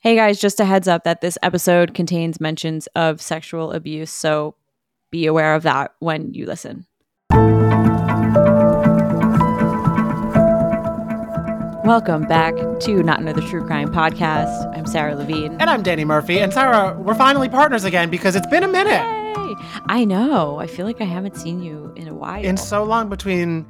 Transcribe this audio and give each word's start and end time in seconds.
Hey 0.00 0.14
guys, 0.14 0.38
just 0.38 0.60
a 0.60 0.64
heads 0.64 0.86
up 0.86 1.02
that 1.02 1.22
this 1.22 1.36
episode 1.42 1.92
contains 1.92 2.40
mentions 2.40 2.86
of 2.94 3.20
sexual 3.20 3.72
abuse, 3.72 4.12
so 4.12 4.54
be 5.10 5.26
aware 5.26 5.56
of 5.56 5.64
that 5.64 5.92
when 5.98 6.32
you 6.32 6.46
listen. 6.46 6.86
Welcome 11.84 12.28
back 12.28 12.54
to 12.82 13.02
Not 13.02 13.18
Another 13.18 13.42
True 13.42 13.66
Crime 13.66 13.88
Podcast. 13.88 14.72
I'm 14.76 14.86
Sara 14.86 15.16
Levine. 15.16 15.56
And 15.60 15.68
I'm 15.68 15.82
Danny 15.82 16.04
Murphy. 16.04 16.38
And 16.38 16.52
Sara, 16.52 16.96
we're 17.00 17.16
finally 17.16 17.48
partners 17.48 17.82
again 17.82 18.08
because 18.08 18.36
it's 18.36 18.46
been 18.46 18.62
a 18.62 18.68
minute. 18.68 19.02
Yay! 19.36 19.54
I 19.86 20.04
know. 20.04 20.60
I 20.60 20.68
feel 20.68 20.86
like 20.86 21.00
I 21.00 21.06
haven't 21.06 21.36
seen 21.36 21.60
you 21.60 21.92
in 21.96 22.06
a 22.06 22.14
while. 22.14 22.44
In 22.44 22.56
so 22.56 22.84
long 22.84 23.08
between 23.08 23.66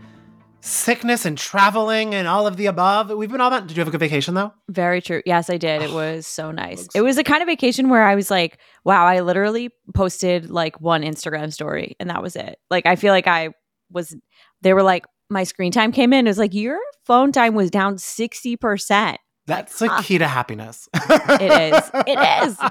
sickness 0.61 1.25
and 1.25 1.39
traveling 1.39 2.15
and 2.15 2.27
all 2.27 2.47
of 2.47 2.57
the 2.57 2.67
above. 2.67 3.11
We've 3.11 3.31
been 3.31 3.41
all 3.41 3.51
that. 3.51 3.67
Did 3.67 3.77
you 3.77 3.81
have 3.81 3.89
a 3.89 3.91
good 3.91 4.01
vacation 4.01 4.35
though? 4.35 4.53
Very 4.69 5.01
true. 5.01 5.23
Yes, 5.25 5.51
I 5.51 5.57
did. 5.57 5.83
It 5.83 5.93
was 5.93 6.27
so 6.27 6.51
nice. 6.51 6.89
It 6.95 7.03
was 7.03 7.19
a 7.19 7.25
kind 7.25 7.43
of 7.43 7.47
vacation 7.47 7.89
where 7.89 8.05
I 8.05 8.15
was 8.15 8.31
like, 8.31 8.59
wow, 8.85 9.07
I 9.07 9.21
literally 9.21 9.71
posted 9.95 10.51
like 10.51 10.81
one 10.81 11.03
Instagram 11.03 11.53
story 11.53 11.97
and 12.01 12.11
that 12.11 12.23
was 12.23 12.37
it. 12.37 12.59
Like, 12.71 12.87
I 12.87 12.97
feel 12.97 13.13
like 13.13 13.27
I 13.27 13.51
was, 13.91 14.15
they 14.63 14.75
were 14.75 14.83
like, 14.83 15.05
my 15.31 15.45
screen 15.45 15.73
time 15.73 15.93
came 15.93 16.13
in. 16.13 16.27
It 16.27 16.31
was 16.31 16.39
like, 16.39 16.55
your 16.55 16.79
phone 17.07 17.33
time 17.33 17.55
was 17.55 17.71
down 17.71 17.97
60%. 17.97 19.17
That's 19.47 19.79
the 19.79 19.89
ah. 19.89 20.03
key 20.03 20.19
to 20.19 20.29
happiness. 20.29 20.89
it 20.95 21.75
is. 21.75 21.91
It 22.07 22.49
is. 22.49 22.59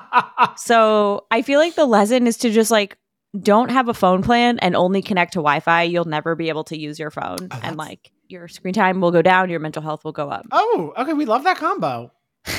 So 0.56 1.26
I 1.30 1.42
feel 1.42 1.60
like 1.60 1.76
the 1.76 1.86
lesson 1.86 2.28
is 2.28 2.38
to 2.38 2.52
just 2.52 2.72
like 2.72 2.98
don't 3.40 3.70
have 3.70 3.88
a 3.90 3.94
phone 3.94 4.22
plan 4.24 4.60
and 4.60 4.76
only 4.76 5.02
connect 5.02 5.34
to 5.34 5.40
Wi-Fi. 5.40 5.84
You'll 5.84 6.06
never 6.06 6.36
be 6.36 6.50
able 6.50 6.64
to 6.66 6.78
use 6.78 6.98
your 7.00 7.12
phone, 7.12 7.48
Oh, 7.52 7.60
and 7.64 7.76
like 7.78 8.12
your 8.28 8.48
screen 8.48 8.74
time 8.74 9.02
will 9.02 9.12
go 9.12 9.22
down, 9.22 9.50
your 9.50 9.60
mental 9.60 9.82
health 9.82 10.04
will 10.04 10.12
go 10.12 10.30
up. 10.30 10.46
Oh, 10.52 10.94
okay. 10.98 11.14
We 11.14 11.26
love 11.26 11.44
that 11.44 11.58
combo. 11.58 12.12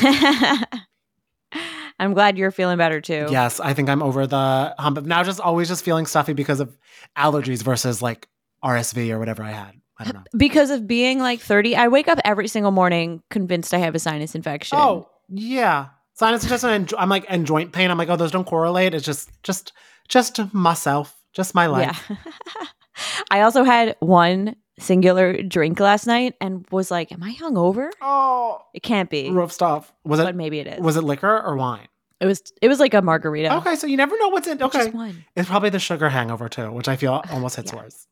I'm 2.01 2.15
glad 2.15 2.39
you're 2.39 2.51
feeling 2.51 2.79
better 2.79 3.01
too. 3.01 3.27
Yes, 3.31 3.59
I 3.59 3.75
think 3.75 3.89
I'm 3.89 4.03
over 4.03 4.27
the 4.27 4.75
hump 4.79 4.99
of 4.99 5.07
now 5.07 5.25
just 5.25 5.41
always 5.41 5.69
just 5.69 5.85
feeling 5.85 6.07
stuffy 6.07 6.33
because 6.33 6.61
of 6.61 6.77
allergies 7.17 7.63
versus 7.63 8.01
like 8.03 8.29
RSV 8.65 9.11
or 9.11 9.19
whatever 9.19 9.43
I 9.43 9.51
had. 9.51 9.73
I 9.99 10.05
don't 10.05 10.15
know. 10.15 10.23
Because 10.39 10.71
of 10.71 10.87
being 10.87 11.19
like 11.19 11.41
30, 11.41 11.75
I 11.75 11.89
wake 11.89 12.07
up 12.07 12.19
every 12.25 12.47
single 12.47 12.71
morning 12.71 13.23
convinced 13.31 13.75
I 13.75 13.79
have 13.79 13.95
a 13.97 13.99
sinus 13.99 14.35
infection. 14.37 14.79
Oh, 14.79 15.09
yeah. 15.29 15.87
Sinus 16.15 16.45
infection. 16.45 16.71
and 16.71 16.93
I'm 16.97 17.09
like 17.09 17.25
and 17.29 17.45
joint 17.47 17.73
pain. 17.73 17.91
I'm 17.91 17.99
like, 17.99 18.09
oh, 18.09 18.17
those 18.17 18.31
don't 18.31 18.47
correlate. 18.47 18.95
It's 18.95 19.05
just 19.05 19.31
just 19.43 19.73
just 20.09 20.41
myself, 20.55 21.15
just 21.33 21.55
my 21.55 21.67
life. 21.67 22.03
yeah. 22.11 22.17
I 23.31 23.43
also 23.43 23.63
had 23.65 23.97
one 24.01 24.57
singular 24.79 25.43
drink 25.43 25.79
last 25.81 26.07
night 26.07 26.35
and 26.41 26.67
was 26.71 26.91
like, 26.91 27.13
Am 27.13 27.23
I 27.23 27.35
hungover? 27.35 27.91
Oh, 28.01 28.61
It 28.75 28.83
can't 28.83 29.11
be. 29.11 29.31
rough 29.31 29.53
stuff. 29.53 29.93
Was 30.05 30.21
it? 30.21 30.25
but 30.25 30.35
maybe 30.37 30.59
it 30.61 30.67
is. 30.67 30.81
was 30.81 30.97
it 30.97 31.03
liquor 31.03 31.41
or 31.43 31.57
wine? 31.57 31.89
it 32.21 32.27
was 32.27 32.43
it 32.61 32.67
was 32.69 32.81
like 32.81 32.95
a 32.95 33.03
margarita. 33.03 33.55
Okay, 33.59 33.77
so 33.77 33.87
you 33.87 33.97
never 33.97 34.17
know 34.19 34.29
what's 34.29 34.49
in. 34.49 34.61
Okay, 34.63 34.79
Just 34.87 34.95
one. 34.95 35.25
it's 35.37 35.49
probably 35.49 35.71
the 35.71 35.79
sugar 35.79 36.09
hangover 36.09 36.49
too, 36.49 36.73
which 36.73 36.89
I 36.89 36.97
feel 36.97 37.23
almost 37.31 37.57
hits 37.57 37.73
Yeah. 37.73 37.79
worse. 37.83 38.07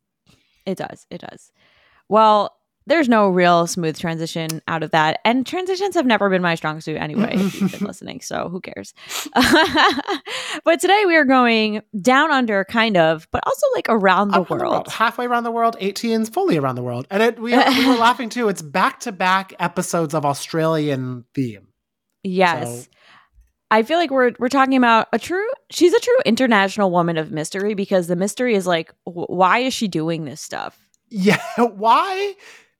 It 0.64 0.78
does. 0.78 1.06
It 1.10 1.20
does. 1.22 1.50
Well, 2.08 2.56
there's 2.86 3.08
no 3.08 3.28
real 3.28 3.66
smooth 3.66 3.98
transition 3.98 4.62
out 4.68 4.82
of 4.82 4.92
that. 4.92 5.20
And 5.24 5.44
transitions 5.46 5.94
have 5.96 6.06
never 6.06 6.30
been 6.30 6.42
my 6.42 6.54
strong 6.54 6.80
suit 6.80 6.96
anyway, 6.96 7.32
if 7.34 7.60
you've 7.60 7.72
been 7.72 7.80
listening. 7.86 8.20
So 8.20 8.48
who 8.48 8.60
cares? 8.60 8.94
but 10.64 10.80
today 10.80 11.04
we 11.06 11.16
are 11.16 11.24
going 11.24 11.82
down 12.00 12.30
under, 12.30 12.64
kind 12.64 12.96
of, 12.96 13.26
but 13.32 13.42
also 13.46 13.66
like 13.74 13.86
around 13.88 14.28
the 14.30 14.40
Up 14.40 14.50
in 14.50 14.58
world. 14.58 14.88
halfway 14.88 15.26
around 15.26 15.44
the 15.44 15.50
world, 15.50 15.76
18s 15.80 16.32
fully 16.32 16.56
around 16.56 16.76
the 16.76 16.82
world, 16.82 17.06
and 17.10 17.22
it 17.22 17.38
we, 17.38 17.52
we 17.52 17.86
were 17.86 17.94
laughing 17.98 18.28
too. 18.28 18.48
It's 18.48 18.62
back 18.62 19.00
to 19.00 19.12
back 19.12 19.52
episodes 19.58 20.14
of 20.14 20.24
Australian 20.24 21.24
theme. 21.34 21.68
Yes. 22.22 22.84
So- 22.84 22.90
I 23.68 23.82
feel 23.82 23.98
like 23.98 24.12
we're 24.12 24.30
we're 24.38 24.48
talking 24.48 24.76
about 24.76 25.08
a 25.12 25.18
true 25.18 25.44
she's 25.70 25.92
a 25.92 25.98
true 25.98 26.18
international 26.24 26.92
woman 26.92 27.16
of 27.16 27.32
mystery 27.32 27.74
because 27.74 28.06
the 28.06 28.14
mystery 28.14 28.54
is 28.54 28.64
like 28.64 28.92
wh- 29.02 29.28
why 29.28 29.58
is 29.58 29.74
she 29.74 29.88
doing 29.88 30.24
this 30.24 30.40
stuff? 30.40 30.78
Yeah, 31.10 31.42
why? 31.58 32.34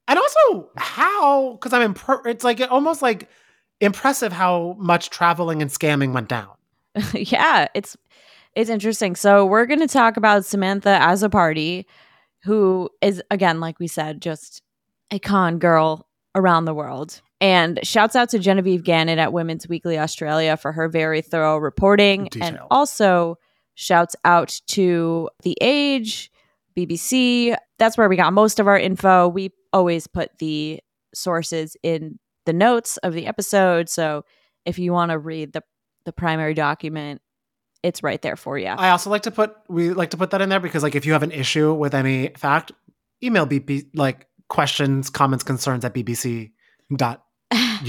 And 0.09 0.19
also 0.19 0.71
how? 0.77 1.53
Because 1.53 1.73
I'm 1.73 1.83
imp- 1.83 2.27
It's 2.27 2.45
like 2.45 2.61
almost 2.71 3.03
like 3.03 3.29
impressive 3.81 4.33
how 4.33 4.77
much 4.79 5.11
traveling 5.11 5.63
and 5.63 5.71
scamming 5.71 6.13
went 6.13 6.29
down. 6.29 6.51
yeah, 7.15 7.69
it's 7.75 7.97
it's 8.55 8.71
interesting. 8.71 9.17
So 9.17 9.45
we're 9.45 9.67
going 9.67 9.81
to 9.81 9.89
talk 9.89 10.17
about 10.17 10.45
Samantha 10.45 10.99
Azzopardi, 11.01 11.85
who 12.43 12.89
is 13.03 13.23
again, 13.31 13.61
like 13.61 13.79
we 13.79 13.87
said, 13.87 14.23
just 14.23 14.63
a 15.11 15.19
con 15.19 15.59
girl 15.59 16.07
around 16.35 16.65
the 16.65 16.75
world. 16.75 17.21
And 17.39 17.79
shouts 17.83 18.17
out 18.17 18.31
to 18.31 18.39
Genevieve 18.39 18.83
Gannon 18.83 19.19
at 19.19 19.31
Women's 19.31 19.69
Weekly 19.69 19.99
Australia 19.99 20.57
for 20.57 20.73
her 20.73 20.89
very 20.89 21.21
thorough 21.21 21.59
reporting, 21.59 22.31
and 22.41 22.59
also 22.71 23.37
shouts 23.75 24.17
out 24.25 24.59
to 24.69 25.29
The 25.43 25.55
Age, 25.61 26.33
BBC. 26.75 27.55
That's 27.79 27.99
where 27.99 28.09
we 28.09 28.17
got 28.17 28.33
most 28.33 28.59
of 28.59 28.67
our 28.67 28.79
info. 28.79 29.29
We 29.29 29.53
always 29.77 30.07
put 30.07 30.31
the 30.39 30.81
sources 31.15 31.77
in 31.83 32.19
the 32.47 32.53
notes 32.53 32.97
of 32.99 33.13
the 33.13 33.27
episode, 33.27 33.89
so 33.89 34.25
if 34.65 34.79
you 34.79 34.93
want 34.93 35.11
to 35.11 35.19
read 35.19 35.53
the 35.53 35.63
the 36.07 36.13
primary 36.13 36.55
document, 36.55 37.21
it's 37.83 38.03
right 38.03 38.23
there 38.23 38.37
for 38.37 38.57
you. 38.57 38.69
I 38.69 38.91
also 38.91 39.11
like 39.11 39.23
to 39.23 39.31
put 39.31 39.55
we 39.69 39.91
like 39.91 40.11
to 40.11 40.17
put 40.17 40.31
that 40.31 40.41
in 40.41 40.49
there 40.49 40.61
because 40.61 40.83
like 40.83 40.95
if 40.95 41.05
you 41.05 41.13
have 41.13 41.23
an 41.23 41.33
issue 41.33 41.75
with 41.75 41.95
any 41.95 42.29
fact, 42.37 42.73
email 43.23 43.47
BP 43.47 43.89
like 43.95 44.27
questions, 44.49 45.11
comments, 45.11 45.45
concerns 45.45 45.85
at 45.85 45.95
bbc 45.95 46.53
dot 46.97 47.25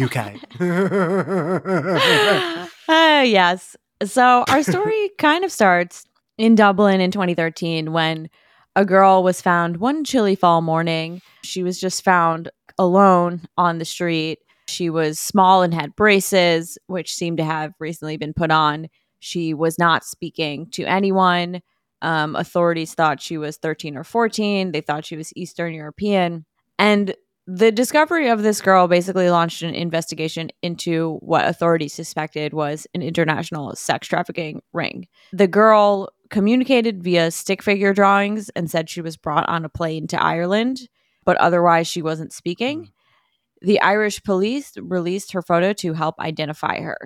uk. 0.01 0.17
uh, 2.89 3.23
yes. 3.25 3.75
So 4.03 4.43
our 4.49 4.63
story 4.63 5.09
kind 5.17 5.45
of 5.45 5.51
starts 5.51 6.05
in 6.37 6.55
Dublin 6.55 7.01
in 7.01 7.11
2013 7.11 7.93
when 7.93 8.29
a 8.75 8.85
girl 8.85 9.23
was 9.23 9.41
found 9.41 9.77
one 9.77 10.03
chilly 10.03 10.35
fall 10.35 10.61
morning. 10.61 11.21
She 11.47 11.63
was 11.63 11.79
just 11.79 12.03
found 12.03 12.49
alone 12.77 13.41
on 13.57 13.79
the 13.79 13.85
street. 13.85 14.39
She 14.67 14.89
was 14.89 15.17
small 15.17 15.63
and 15.63 15.73
had 15.73 15.95
braces, 15.95 16.77
which 16.87 17.13
seemed 17.13 17.37
to 17.37 17.45
have 17.45 17.73
recently 17.79 18.17
been 18.17 18.33
put 18.33 18.51
on. 18.51 18.87
She 19.19 19.53
was 19.53 19.79
not 19.79 20.03
speaking 20.03 20.69
to 20.71 20.83
anyone. 20.83 21.61
Um, 22.01 22.35
authorities 22.35 22.93
thought 22.93 23.21
she 23.21 23.37
was 23.37 23.57
13 23.57 23.97
or 23.97 24.03
14. 24.03 24.71
They 24.71 24.81
thought 24.81 25.05
she 25.05 25.15
was 25.15 25.33
Eastern 25.35 25.73
European. 25.73 26.45
And 26.77 27.15
the 27.47 27.71
discovery 27.71 28.27
of 28.27 28.43
this 28.43 28.59
girl 28.59 28.89
basically 28.89 29.29
launched 29.29 29.61
an 29.61 29.73
investigation 29.73 30.49
into 30.61 31.17
what 31.21 31.47
authorities 31.47 31.93
suspected 31.93 32.53
was 32.53 32.85
an 32.93 33.01
international 33.01 33.73
sex 33.75 34.07
trafficking 34.07 34.61
ring. 34.73 35.07
The 35.31 35.47
girl 35.47 36.09
communicated 36.29 37.01
via 37.01 37.31
stick 37.31 37.63
figure 37.63 37.93
drawings 37.93 38.49
and 38.49 38.69
said 38.69 38.89
she 38.89 39.01
was 39.01 39.15
brought 39.15 39.47
on 39.47 39.63
a 39.63 39.69
plane 39.69 40.07
to 40.07 40.21
Ireland, 40.21 40.89
but 41.27 41.37
otherwise 41.37 41.87
she 41.87 42.01
wasn't 42.01 42.31
speaking. 42.31 42.79
Mm-hmm. 42.83 43.67
The 43.67 43.81
Irish 43.81 44.23
police 44.23 44.71
released 44.77 45.33
her 45.33 45.41
photo 45.41 45.73
to 45.73 45.93
help 45.93 46.15
identify 46.19 46.79
her. 46.79 46.97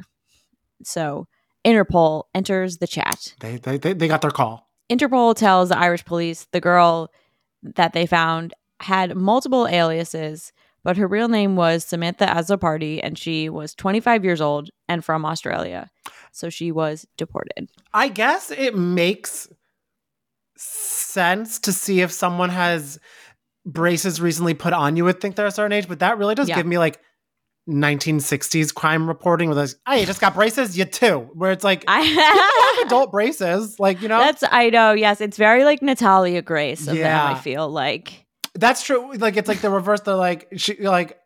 So 0.84 1.28
Interpol 1.66 2.26
enters 2.36 2.78
the 2.78 2.88
chat. 2.88 3.34
they, 3.40 3.58
they 3.58 3.78
they 3.78 3.94
they 3.94 4.08
got 4.08 4.22
their 4.22 4.32
call. 4.32 4.70
Interpol 4.92 5.36
tells 5.36 5.70
the 5.70 5.78
Irish 5.78 6.06
police 6.06 6.48
the 6.52 6.62
girl 6.62 7.10
that 7.64 7.94
they 7.94 8.06
found 8.06 8.54
had 8.80 9.16
multiple 9.16 9.68
aliases, 9.68 10.52
but 10.84 10.98
her 10.98 11.08
real 11.08 11.28
name 11.28 11.56
was 11.56 11.84
Samantha 11.84 12.26
Azzopardi, 12.26 13.00
and 13.02 13.18
she 13.18 13.50
was 13.50 13.74
25 13.74 14.24
years 14.24 14.42
old 14.42 14.70
and 14.88 15.04
from 15.04 15.26
Australia. 15.26 15.90
So 16.32 16.50
she 16.50 16.72
was 16.72 17.08
deported. 17.18 17.70
I 17.94 18.08
guess 18.10 18.52
it 18.52 18.76
makes 18.76 19.48
sense 20.58 21.60
to 21.60 21.74
see 21.74 22.02
if 22.02 22.12
someone 22.12 22.50
has 22.50 23.00
braces 23.66 24.20
recently 24.22 24.54
put 24.54 24.74
on. 24.74 24.96
You 24.98 25.04
would 25.06 25.22
think 25.22 25.36
they're 25.36 25.46
a 25.46 25.52
certain 25.52 25.72
age, 25.74 25.88
but 25.88 26.00
that 26.00 26.18
really 26.18 26.36
does 26.36 26.50
Yeah. 26.50 26.56
give 26.56 26.66
me 26.66 26.78
like 26.78 27.00
1960s 27.70 28.74
crime 28.74 29.08
reporting 29.08 29.50
with 29.50 29.58
us. 29.58 29.76
Hey, 29.88 30.02
you 30.02 30.06
just 30.06 30.20
got 30.22 30.34
braces, 30.34 30.78
you 30.78 30.86
too. 30.86 31.30
Where 31.34 31.52
it's 31.52 31.64
like 31.64 31.84
I 31.88 32.02
have 32.02 32.86
adult 32.88 33.12
braces, 33.12 33.80
like 33.80 34.02
you 34.02 34.08
know. 34.08 34.18
That's 34.20 34.44
I 34.50 34.70
know. 34.70 34.94
Yes, 34.94 35.22
it's 35.22 35.38
very 35.38 35.64
like 35.64 35.82
Natalia 35.82 36.42
Grace 36.42 36.82
of 36.82 36.88
them. 36.88 36.98
Yeah. 36.98 37.26
I 37.26 37.36
feel 37.36 37.70
like 37.70 38.26
That's 38.56 38.84
true. 38.84 39.14
Like 39.16 39.38
it's 39.38 39.48
like 39.48 39.62
the 39.62 39.70
reverse. 39.70 40.02
They're 40.02 40.16
like 40.16 40.48
she 40.58 40.76
like, 40.86 41.18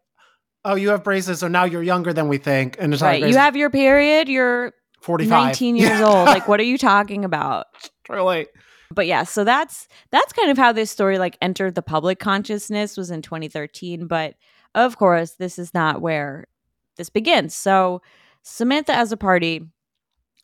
oh, 0.65 0.75
you 0.75 0.89
have 0.89 1.03
braces, 1.03 1.39
so 1.39 1.47
now 1.47 1.63
you're 1.63 1.83
younger 1.83 2.11
than 2.13 2.27
we 2.27 2.37
think. 2.37 2.75
And 2.79 2.93
it's 2.93 3.01
right. 3.01 3.23
You 3.25 3.37
have 3.37 3.55
your 3.55 3.69
period. 3.69 4.27
You're 4.27 4.73
45. 5.01 5.29
19 5.29 5.75
years 5.77 6.01
old. 6.01 6.25
Like, 6.25 6.47
what 6.47 6.59
are 6.59 6.63
you 6.63 6.77
talking 6.77 7.23
about? 7.25 7.67
Truly. 8.05 8.47
But 8.95 9.07
yeah, 9.07 9.23
so 9.23 9.43
that's 9.43 9.87
that's 10.11 10.33
kind 10.33 10.49
of 10.49 10.57
how 10.57 10.71
this 10.71 10.89
story 10.89 11.19
like 11.19 11.37
entered 11.41 11.75
the 11.75 11.81
public 11.81 12.19
consciousness 12.19 12.97
was 12.97 13.11
in 13.11 13.21
2013. 13.21 14.07
But 14.07 14.35
of 14.73 14.97
course, 14.97 15.31
this 15.31 15.59
is 15.59 15.73
not 15.73 16.01
where 16.01 16.45
this 16.97 17.09
begins. 17.09 17.55
So 17.55 18.01
Samantha 18.41 18.93
Azzopardi, 18.93 19.67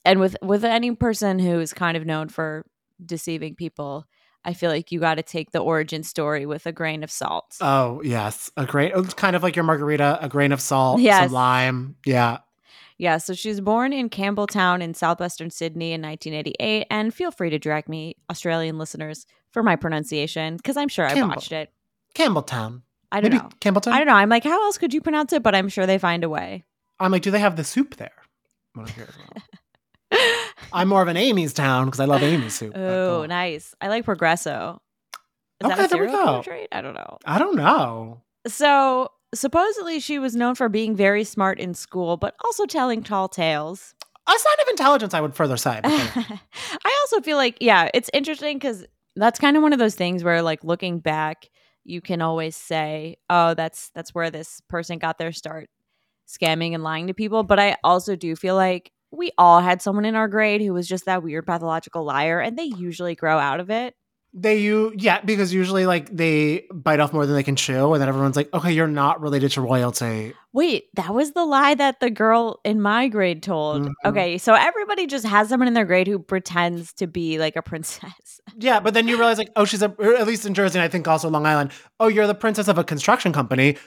and 0.06 0.20
with 0.20 0.36
with 0.42 0.64
any 0.64 0.94
person 0.96 1.40
who 1.40 1.60
is 1.60 1.74
kind 1.74 1.98
of 1.98 2.06
known 2.06 2.30
for 2.30 2.66
deceiving 3.04 3.56
people, 3.56 4.06
I 4.44 4.54
feel 4.54 4.70
like 4.72 4.92
you 4.92 5.00
got 5.00 5.16
to 5.16 5.24
take 5.24 5.52
the 5.52 5.60
origin 5.60 6.04
story 6.04 6.46
with 6.46 6.66
a 6.66 6.72
grain 6.72 7.04
of 7.04 7.12
salt. 7.12 7.58
Oh, 7.62 8.02
yes. 8.04 8.52
A 8.58 8.66
grain, 8.66 8.92
oh, 8.96 9.04
it's 9.04 9.14
kind 9.14 9.36
of 9.36 9.44
like 9.44 9.56
your 9.56 9.64
margarita, 9.66 10.20
a 10.22 10.30
grain 10.30 10.52
of 10.52 10.60
salt, 10.62 11.00
Yes. 11.00 11.26
some 11.26 11.32
lime. 11.32 11.96
Yeah. 12.06 12.40
Yeah, 13.02 13.18
so 13.18 13.34
she 13.34 13.50
was 13.50 13.60
born 13.62 13.94
in 13.94 14.12
Campbelltown 14.12 14.80
in 14.80 14.94
southwestern 14.94 15.50
Sydney 15.50 15.92
in 15.94 16.04
1988. 16.04 16.86
And 16.92 17.12
feel 17.12 17.32
free 17.32 17.50
to 17.50 17.58
direct 17.58 17.90
me, 17.90 18.16
Australian 18.30 18.78
listeners, 18.78 19.26
for 19.50 19.64
my 19.64 19.76
pronunciation, 19.76 20.56
because 20.58 20.78
I'm 20.78 20.88
sure 20.88 21.08
I 21.08 21.14
Campbell. 21.16 21.34
botched 21.34 21.52
it. 21.52 21.74
Campbelltown. 22.14 22.84
I 23.12 23.20
don't 23.20 23.32
Maybe 23.32 23.42
know. 23.44 23.50
Campbelltown? 23.60 23.94
I 23.94 23.98
don't 23.98 24.06
know. 24.06 24.14
I'm 24.14 24.30
like, 24.30 24.44
how 24.44 24.64
else 24.66 24.78
could 24.78 24.94
you 24.94 25.02
pronounce 25.02 25.34
it? 25.34 25.42
But 25.42 25.56
I'm 25.56 25.68
sure 25.68 25.88
they 25.88 25.98
find 25.98 26.24
a 26.24 26.30
way. 26.30 26.64
I'm 27.00 27.12
like, 27.12 27.24
do 27.24 27.32
they 27.32 27.40
have 27.40 27.56
the 27.56 27.64
soup 27.64 27.96
there? 27.96 28.12
Well. 28.76 28.86
I'm 30.72 30.88
more 30.88 31.02
of 31.02 31.08
an 31.08 31.18
Amy's 31.18 31.54
town 31.54 31.86
because 31.86 32.00
I 32.00 32.06
love 32.06 32.22
Amy's 32.22 32.54
soup. 32.54 32.74
oh, 32.78 33.26
nice. 33.26 33.74
I 33.82 33.88
like 33.88 34.06
Progresso. 34.06 34.80
Is 35.60 35.66
Okay, 35.66 35.76
that 35.76 35.86
a 35.86 35.90
there 35.96 36.06
we 36.06 36.12
go. 36.12 36.44
I 36.72 36.82
don't 36.82 36.94
know. 36.94 37.18
I 37.26 37.40
don't 37.40 37.56
know. 37.56 38.22
So 38.48 39.10
supposedly 39.34 40.00
she 40.00 40.20
was 40.20 40.36
known 40.36 40.56
for 40.56 40.70
being 40.70 40.96
very 40.96 41.24
smart 41.24 41.60
in 41.60 41.74
school, 41.74 42.18
but 42.18 42.36
also 42.44 42.66
telling 42.66 43.04
tall 43.04 43.28
tales. 43.28 43.94
A 44.28 44.32
sign 44.32 44.62
of 44.62 44.68
intelligence, 44.70 45.14
I 45.14 45.22
would 45.22 45.36
further 45.36 45.58
say. 45.58 45.80
but 45.82 45.90
go 45.90 46.22
on. 46.22 46.40
I 46.86 46.98
also 47.02 47.22
feel 47.22 47.38
like, 47.38 47.58
yeah, 47.60 47.90
it's 47.94 48.10
interesting 48.14 48.58
because 48.58 48.86
that's 49.16 49.40
kind 49.40 49.58
of 49.58 49.64
one 49.64 49.74
of 49.74 49.80
those 49.80 49.96
things 49.96 50.24
where, 50.24 50.42
like, 50.42 50.64
looking 50.64 51.00
back, 51.00 51.50
you 51.84 52.02
can 52.02 52.22
always 52.22 52.56
say, 52.56 53.18
"Oh, 53.30 53.54
that's 53.56 53.90
that's 53.96 54.14
where 54.14 54.30
this 54.30 54.62
person 54.70 55.00
got 55.00 55.18
their 55.18 55.32
start, 55.32 55.70
scamming 56.28 56.74
and 56.74 56.84
lying 56.84 57.08
to 57.08 57.14
people." 57.14 57.44
But 57.44 57.60
I 57.60 57.78
also 57.84 58.16
do 58.16 58.36
feel 58.36 58.56
like 58.56 58.92
we 59.12 59.32
all 59.38 59.60
had 59.60 59.82
someone 59.82 60.06
in 60.06 60.16
our 60.16 60.28
grade 60.28 60.62
who 60.62 60.74
was 60.74 60.88
just 60.88 61.06
that 61.06 61.24
weird 61.24 61.46
pathological 61.46 62.04
liar, 62.04 62.40
and 62.40 62.58
they 62.58 62.66
usually 62.66 63.16
grow 63.16 63.40
out 63.40 63.60
of 63.60 63.70
it. 63.72 63.96
They 64.34 64.60
you 64.60 64.94
yeah, 64.96 65.20
because 65.22 65.54
usually 65.54 65.86
like 65.86 66.10
they 66.10 66.66
bite 66.74 67.00
off 67.00 67.12
more 67.12 67.26
than 67.26 67.36
they 67.36 67.44
can 67.44 67.58
chew, 67.58 67.94
and 67.94 68.02
then 68.02 68.08
everyone's 68.08 68.38
like, 68.38 68.54
okay, 68.54 68.72
you're 68.72 68.88
not 68.88 69.20
related 69.20 69.52
to 69.52 69.62
royalty. 69.62 70.34
Wait, 70.54 70.86
that 70.96 71.14
was 71.14 71.32
the 71.32 71.46
lie 71.46 71.74
that 71.74 72.00
the 72.00 72.10
girl 72.10 72.60
in 72.64 72.82
my 72.82 73.10
grade 73.10 73.44
told. 73.44 73.84
Mhm. 73.84 73.92
Okay, 74.06 74.38
so 74.38 74.54
everybody 74.54 75.06
just 75.06 75.26
has 75.26 75.50
someone 75.50 75.68
in 75.68 75.74
their 75.74 75.86
grade 75.86 76.08
who 76.08 76.18
pretends 76.18 76.94
to 76.94 77.08
be 77.08 77.40
like 77.40 77.56
a 77.56 77.62
princess. 77.62 78.40
Yeah, 78.58 78.80
but 78.80 78.94
then 78.94 79.08
you 79.08 79.18
realize 79.18 79.38
like, 79.38 79.52
oh, 79.56 79.66
she's 79.66 79.82
a 79.82 79.96
at 80.18 80.28
least 80.28 80.46
in 80.46 80.54
Jersey, 80.54 80.78
and 80.78 80.84
I 80.84 80.88
think 80.88 81.08
also 81.08 81.30
Long 81.30 81.46
Island. 81.46 81.72
Oh, 82.00 82.08
you're 82.08 82.28
the 82.28 82.36
princess 82.36 82.68
of 82.68 82.78
a 82.78 82.84
construction 82.84 83.32
company. 83.34 83.78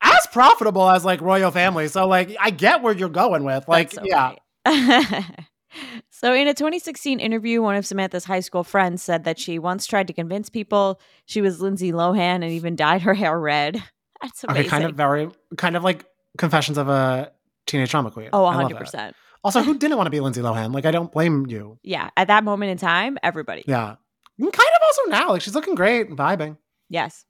As 0.00 0.26
profitable 0.32 0.88
as 0.88 1.04
like 1.04 1.20
royal 1.20 1.50
family. 1.50 1.88
So 1.88 2.06
like 2.06 2.34
I 2.40 2.50
get 2.50 2.82
where 2.82 2.94
you're 2.94 3.08
going 3.08 3.44
with. 3.44 3.68
Like, 3.68 3.92
so 3.92 4.02
yeah. 4.04 4.34
right. 4.66 5.24
so, 6.18 6.32
in 6.32 6.48
a 6.48 6.54
2016 6.54 7.20
interview, 7.20 7.60
one 7.60 7.76
of 7.76 7.84
Samantha's 7.84 8.24
high 8.24 8.40
school 8.40 8.64
friends 8.64 9.02
said 9.02 9.24
that 9.24 9.38
she 9.38 9.58
once 9.58 9.84
tried 9.84 10.06
to 10.06 10.14
convince 10.14 10.48
people 10.48 10.98
she 11.26 11.42
was 11.42 11.60
Lindsay 11.60 11.92
Lohan 11.92 12.36
and 12.36 12.44
even 12.44 12.74
dyed 12.74 13.02
her 13.02 13.12
hair 13.12 13.38
red. 13.38 13.82
That's 14.22 14.44
amazing. 14.44 14.60
Okay, 14.60 14.68
kind 14.70 14.84
of 14.84 14.94
very 14.94 15.28
kind 15.58 15.76
of 15.76 15.84
like 15.84 16.06
confessions 16.38 16.78
of 16.78 16.88
a 16.88 17.30
teenage 17.66 17.90
drama 17.90 18.10
queen. 18.10 18.30
oh, 18.32 18.44
I 18.46 18.62
love 18.62 18.72
100%. 18.72 18.92
that. 18.92 19.14
Also, 19.44 19.60
who 19.60 19.76
didn't 19.76 19.98
want 19.98 20.06
to 20.06 20.10
be 20.10 20.20
Lindsay 20.20 20.40
Lohan? 20.40 20.72
Like, 20.72 20.86
I 20.86 20.90
don't 20.90 21.12
blame 21.12 21.46
you. 21.48 21.78
Yeah, 21.82 22.08
at 22.16 22.28
that 22.28 22.44
moment 22.44 22.70
in 22.70 22.78
time, 22.78 23.18
everybody. 23.22 23.62
Yeah. 23.68 23.96
And 24.38 24.52
kind 24.52 24.68
of 24.74 24.82
also 24.86 25.02
now. 25.10 25.28
Like 25.32 25.42
she's 25.42 25.54
looking 25.54 25.74
great, 25.74 26.08
and 26.08 26.16
vibing. 26.16 26.56
Yes. 26.88 27.26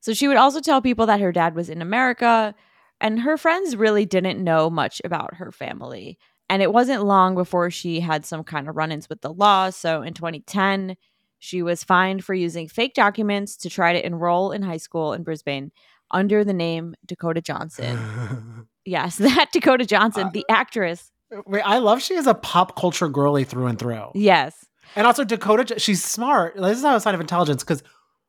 So 0.00 0.12
she 0.12 0.26
would 0.26 0.36
also 0.36 0.58
tell 0.58 0.82
people 0.82 1.06
that 1.06 1.20
her 1.20 1.30
dad 1.30 1.54
was 1.54 1.70
in 1.70 1.80
America, 1.80 2.52
and 3.00 3.20
her 3.20 3.36
friends 3.36 3.76
really 3.76 4.04
didn't 4.04 4.42
know 4.42 4.68
much 4.70 5.00
about 5.04 5.34
her 5.34 5.52
family. 5.52 6.18
And 6.48 6.62
it 6.62 6.72
wasn't 6.72 7.04
long 7.04 7.34
before 7.34 7.70
she 7.70 8.00
had 8.00 8.26
some 8.26 8.44
kind 8.44 8.68
of 8.68 8.76
run 8.76 8.92
ins 8.92 9.08
with 9.08 9.22
the 9.22 9.32
law. 9.32 9.70
So 9.70 10.02
in 10.02 10.14
2010, 10.14 10.96
she 11.38 11.62
was 11.62 11.84
fined 11.84 12.24
for 12.24 12.34
using 12.34 12.68
fake 12.68 12.94
documents 12.94 13.56
to 13.58 13.70
try 13.70 13.92
to 13.92 14.06
enroll 14.06 14.52
in 14.52 14.62
high 14.62 14.76
school 14.76 15.12
in 15.12 15.22
Brisbane 15.22 15.72
under 16.10 16.44
the 16.44 16.52
name 16.52 16.94
Dakota 17.06 17.40
Johnson. 17.40 18.66
yes, 18.84 19.16
that 19.18 19.50
Dakota 19.52 19.86
Johnson, 19.86 20.26
Uh, 20.26 20.30
the 20.32 20.44
actress. 20.48 21.10
Wait, 21.46 21.62
I 21.62 21.78
love 21.78 22.00
she 22.02 22.14
is 22.14 22.26
a 22.26 22.34
pop 22.34 22.76
culture 22.78 23.08
girly 23.08 23.44
through 23.44 23.66
and 23.66 23.78
through. 23.78 24.10
Yes. 24.14 24.66
And 24.96 25.06
also 25.06 25.24
Dakota, 25.24 25.78
she's 25.78 26.04
smart. 26.04 26.56
This 26.56 26.76
is 26.76 26.82
not 26.82 26.96
a 26.96 27.00
sign 27.00 27.14
of 27.14 27.20
intelligence 27.20 27.64
because 27.64 27.82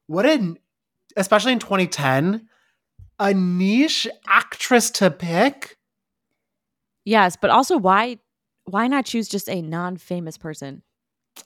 what 0.08 0.26
in, 0.26 0.58
especially 1.16 1.52
in 1.52 1.60
2010, 1.60 2.48
a 3.20 3.34
niche 3.34 4.08
actress 4.28 4.90
to 4.92 5.12
pick. 5.12 5.75
Yes, 7.06 7.38
but 7.40 7.50
also 7.50 7.78
why 7.78 8.18
why 8.66 8.88
not 8.88 9.06
choose 9.06 9.30
just 9.30 9.48
a 9.48 9.62
non-famous 9.62 10.38
person? 10.38 10.81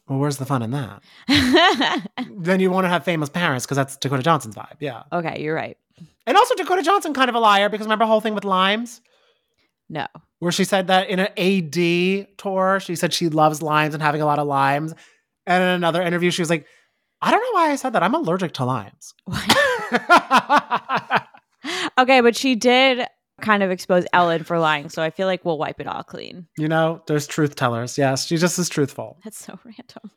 Well, 0.07 0.19
where's 0.19 0.37
the 0.37 0.45
fun 0.45 0.61
in 0.61 0.71
that? 0.71 1.03
Then 2.31 2.59
you 2.59 2.71
want 2.71 2.85
to 2.85 2.89
have 2.89 3.03
famous 3.03 3.29
parents 3.29 3.65
because 3.65 3.75
that's 3.75 3.97
Dakota 3.97 4.23
Johnson's 4.23 4.55
vibe. 4.55 4.77
Yeah. 4.79 5.03
okay, 5.11 5.41
you're 5.41 5.55
right. 5.55 5.77
And 6.25 6.37
also 6.37 6.55
Dakota 6.55 6.81
Johnson 6.81 7.13
kind 7.13 7.27
of 7.27 7.35
a 7.35 7.39
liar 7.39 7.69
because 7.69 7.85
remember 7.85 8.05
the 8.05 8.07
whole 8.07 8.21
thing 8.21 8.33
with 8.33 8.45
limes? 8.45 9.01
No. 9.89 10.07
Where 10.39 10.51
she 10.51 10.63
said 10.63 10.87
that 10.87 11.09
in 11.09 11.19
an 11.19 11.27
AD 11.37 12.37
tour, 12.37 12.79
she 12.79 12.95
said 12.95 13.13
she 13.13 13.29
loves 13.29 13.61
limes 13.61 13.93
and 13.93 14.01
having 14.01 14.21
a 14.21 14.25
lot 14.25 14.39
of 14.39 14.47
limes. 14.47 14.93
And 15.45 15.63
in 15.63 15.69
another 15.69 16.01
interview, 16.01 16.31
she 16.31 16.41
was 16.41 16.49
like, 16.49 16.65
I 17.21 17.31
don't 17.31 17.41
know 17.41 17.59
why 17.59 17.71
I 17.71 17.75
said 17.75 17.93
that. 17.93 18.03
I'm 18.03 18.13
allergic 18.13 18.53
to 18.53 18.65
limes. 18.65 19.13
okay, 21.99 22.21
but 22.21 22.35
she 22.35 22.55
did 22.55 23.05
kind 23.41 23.63
of 23.63 23.71
expose 23.71 24.05
Ellen 24.13 24.43
for 24.43 24.59
lying, 24.59 24.89
so 24.89 25.01
I 25.01 25.09
feel 25.09 25.27
like 25.27 25.43
we'll 25.45 25.57
wipe 25.57 25.79
it 25.79 25.87
all 25.87 26.03
clean. 26.03 26.47
you 26.57 26.67
know, 26.67 27.01
there's 27.07 27.27
truth 27.27 27.55
tellers. 27.55 27.97
Yes, 27.97 28.25
she 28.25 28.37
just 28.37 28.57
is 28.59 28.69
truthful. 28.69 29.17
That's 29.23 29.43
so 29.43 29.57
random. 29.65 30.11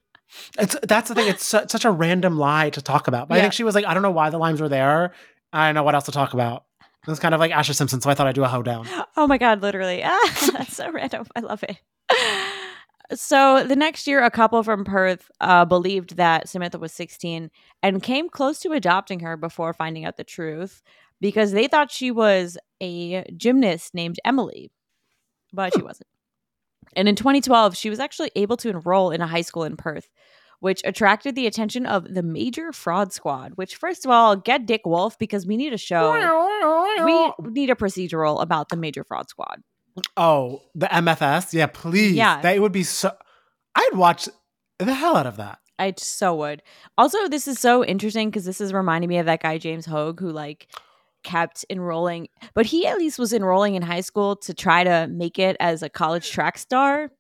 It's 0.59 0.77
that's 0.83 1.09
the 1.09 1.15
thing. 1.15 1.29
It's 1.29 1.45
su- 1.45 1.67
such 1.69 1.85
a 1.85 1.91
random 1.91 2.39
lie 2.39 2.71
to 2.71 2.81
talk 2.83 3.07
about. 3.09 3.29
But 3.29 3.39
I 3.39 3.41
think 3.43 3.53
she 3.53 3.65
was 3.65 3.75
like, 3.75 3.85
I 3.85 3.93
don't 3.95 4.03
know 4.03 4.11
why 4.11 4.31
the 4.31 4.39
limes 4.39 4.61
were 4.61 4.69
there. 4.69 5.13
I 5.53 5.67
don't 5.69 5.75
know 5.75 5.83
what 5.83 5.95
else 5.95 6.05
to 6.07 6.13
talk 6.13 6.33
about. 6.35 6.65
It 6.81 7.11
was 7.11 7.19
kind 7.19 7.35
of 7.35 7.41
like 7.41 7.51
Ashlee 7.53 7.75
Simpson, 7.75 8.01
so 8.01 8.09
I 8.09 8.15
thought 8.15 8.27
I'd 8.29 8.35
do 8.35 8.45
a 8.45 8.49
hoedown. 8.49 8.87
Oh 9.17 9.27
my 9.27 9.37
god, 9.37 9.61
literally. 9.61 10.03
Ah, 10.05 10.49
that's 10.53 10.77
so 10.77 10.91
random. 10.91 11.27
I 11.37 11.41
love 11.41 11.63
it. 11.65 11.79
So 13.15 13.63
the 13.65 13.77
next 13.77 14.07
year, 14.07 14.25
a 14.25 14.31
couple 14.31 14.63
from 14.63 14.85
Perth 14.87 15.31
uh, 15.39 15.67
believed 15.67 16.17
that 16.17 16.49
Samantha 16.49 16.79
was 16.79 16.93
16 16.95 17.51
and 17.83 18.03
came 18.03 18.31
close 18.31 18.59
to 18.61 18.73
adopting 18.73 19.21
her 19.21 19.37
before 19.37 19.75
finding 19.75 20.07
out 20.07 20.17
the 20.17 20.25
truth 20.25 20.83
because 21.23 21.53
they 21.53 21.69
thought 21.69 21.93
she 21.93 22.11
was 22.11 22.59
a 22.83 23.25
gymnast 23.37 23.95
named 23.95 24.19
Emily, 24.25 24.73
but 25.53 25.73
she 25.73 25.81
hmm. 25.81 25.87
wasn't. 25.87 26.09
And 26.95 27.09
in 27.09 27.15
2012, 27.15 27.77
she 27.77 27.89
was 27.89 28.01
actually 28.01 28.33
able 28.35 28.57
to 28.59 28.69
enroll 28.69 29.13
in 29.13 29.23
a 29.23 29.27
high 29.27 29.41
school 29.41 29.63
in 29.63 29.77
Perth, 29.77 30.09
which 30.59 30.83
attracted 30.85 31.37
the 31.37 31.47
attention 31.47 31.87
of 31.87 32.13
the 32.13 32.25
Major 32.25 32.73
Fraud 32.73 33.13
Squad. 33.13 33.53
Which, 33.55 33.77
first 33.77 34.05
of 34.05 34.11
all, 34.11 34.37
get 34.37 34.67
Dick 34.67 34.83
Wolf 34.85 35.17
because 35.17 35.47
we 35.47 35.57
need 35.57 35.73
a 35.73 35.79
show. 35.79 36.13
We 37.05 37.51
need 37.51 37.71
a 37.71 37.77
procedural 37.77 38.43
about 38.43 38.69
the 38.69 38.77
Major 38.77 39.05
Fraud 39.05 39.31
Squad. 39.31 39.63
Oh, 40.17 40.61
the 40.75 40.87
MFS? 40.87 41.55
Yeah, 41.55 41.67
please. 41.67 42.15
Yeah. 42.15 42.43
That 42.43 42.61
would 42.61 42.73
be 42.73 42.83
so. 42.83 43.13
I'd 43.75 43.95
watch 43.95 44.29
the 44.79 44.93
hell 44.93 45.17
out 45.17 45.27
of 45.27 45.37
that. 45.37 45.61
I 45.79 45.95
so 45.97 46.35
would. 46.35 46.63
Also, 46.99 47.29
this 47.29 47.47
is 47.49 47.59
so 47.59 47.85
interesting 47.85 48.29
because 48.29 48.45
this 48.45 48.61
is 48.61 48.73
reminding 48.73 49.09
me 49.09 49.19
of 49.19 49.27
that 49.27 49.41
guy 49.41 49.57
James 49.59 49.87
Hogue 49.87 50.21
who 50.21 50.31
like 50.31 50.69
kept 51.23 51.65
enrolling, 51.71 52.29
but 52.55 52.67
he 52.67 52.87
at 52.87 52.99
least 52.99 53.19
was 53.19 53.33
enrolling 53.33 53.75
in 53.75 53.83
high 53.83 54.01
school 54.01 54.37
to 54.37 54.53
try 54.55 54.85
to 54.85 55.07
make 55.09 55.39
it 55.39 55.57
as 55.61 55.83
a 55.83 55.89
college 55.89 56.31
track 56.31 56.59
star. 56.59 57.11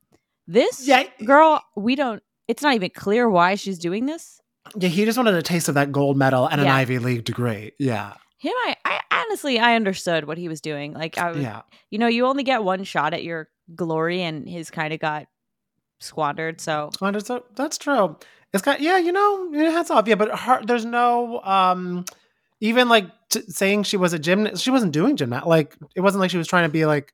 This 0.47 0.87
Yeah. 0.87 1.05
girl, 1.25 1.63
we 1.77 1.95
don't. 1.95 2.23
It's 2.49 2.63
not 2.63 2.75
even 2.75 2.91
clear 2.91 3.29
why 3.31 3.55
she's 3.55 3.79
doing 3.79 4.07
this. 4.07 4.41
Yeah, 4.77 4.89
he 4.89 5.05
just 5.05 5.17
wanted 5.17 5.35
a 5.35 5.43
taste 5.43 5.69
of 5.69 5.75
that 5.77 5.93
gold 5.93 6.17
medal 6.17 6.47
and 6.47 6.61
an 6.61 6.69
Ivy 6.69 6.99
League 6.99 7.25
degree. 7.25 7.73
Yeah. 7.79 8.15
Him, 8.39 8.53
I, 8.67 8.77
I 8.85 9.01
honestly, 9.13 9.59
I 9.61 9.77
understood 9.77 10.25
what 10.27 10.37
he 10.39 10.49
was 10.49 10.61
doing. 10.61 10.93
Like, 10.95 11.17
I 11.19 11.31
was, 11.31 11.41
Yeah. 11.41 11.63
you 11.91 11.99
know, 11.99 12.09
you 12.09 12.27
only 12.27 12.43
get 12.43 12.65
one 12.65 12.83
shot 12.85 13.15
at 13.15 13.23
your 13.23 13.49
glory, 13.75 14.23
and 14.23 14.49
his 14.49 14.71
kind 14.71 14.93
of 14.93 14.99
got 15.01 15.27
squandered. 16.01 16.61
So 16.61 16.91
Well, 17.01 17.13
that's, 17.13 17.31
that's 17.55 17.79
true. 17.79 18.17
It's 18.53 18.63
got, 18.63 18.81
yeah, 18.81 18.99
you 18.99 19.13
know, 19.13 19.53
it 19.55 19.71
hats 19.71 19.91
off. 19.91 20.07
Yeah, 20.09 20.17
but 20.17 20.37
her, 20.41 20.61
there's 20.65 20.85
no, 20.85 21.41
um, 21.43 22.05
even 22.63 22.89
like 22.89 23.07
t- 23.29 23.43
saying 23.49 23.83
she 23.83 23.97
was 23.97 24.13
a 24.13 24.19
gymnast, 24.19 24.63
she 24.63 24.71
wasn't 24.71 24.93
doing 24.93 25.17
gymnast. 25.17 25.47
Like, 25.47 25.77
it 25.97 26.01
wasn't 26.01 26.21
like 26.21 26.31
she 26.31 26.39
was 26.39 26.47
trying 26.47 26.63
to 26.69 26.73
be 26.73 26.87
like 26.87 27.13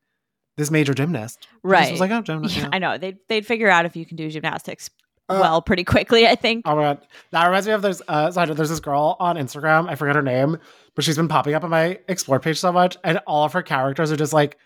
this 0.59 0.71
major 0.71 0.93
gymnast. 0.93 1.49
Right, 1.63 1.91
was 1.91 2.01
like, 2.01 2.11
oh, 2.11 2.21
gymnast. 2.21 2.55
yeah, 2.57 2.63
Yeah. 2.65 2.69
I 2.73 2.79
know 2.79 2.99
they'd 2.99 3.19
they'd 3.29 3.47
figure 3.47 3.69
out 3.71 3.87
if 3.87 3.97
you 3.97 4.05
can 4.05 4.17
do 4.17 4.29
gymnastics 4.31 4.91
Uh, 5.29 5.39
well 5.41 5.63
pretty 5.63 5.85
quickly, 5.85 6.27
I 6.27 6.35
think. 6.35 6.63
Oh 6.67 6.77
my 6.77 6.83
god, 6.83 7.07
that 7.31 7.47
reminds 7.47 7.67
me 7.67 7.73
of 7.73 7.83
there's 7.83 8.03
uh, 8.09 8.31
sorry, 8.31 8.53
there's 8.55 8.69
this 8.69 8.81
girl 8.81 9.17
on 9.21 9.37
Instagram. 9.37 9.89
I 9.89 9.95
forget 9.95 10.17
her 10.17 10.23
name, 10.23 10.59
but 10.95 11.05
she's 11.05 11.17
been 11.17 11.29
popping 11.29 11.55
up 11.55 11.65
on 11.65 11.71
my 11.71 11.99
explore 12.09 12.41
page 12.41 12.59
so 12.59 12.71
much, 12.71 12.97
and 13.03 13.19
all 13.27 13.45
of 13.45 13.53
her 13.55 13.63
characters 13.63 14.13
are 14.13 14.17
just 14.17 14.33
like 14.35 14.59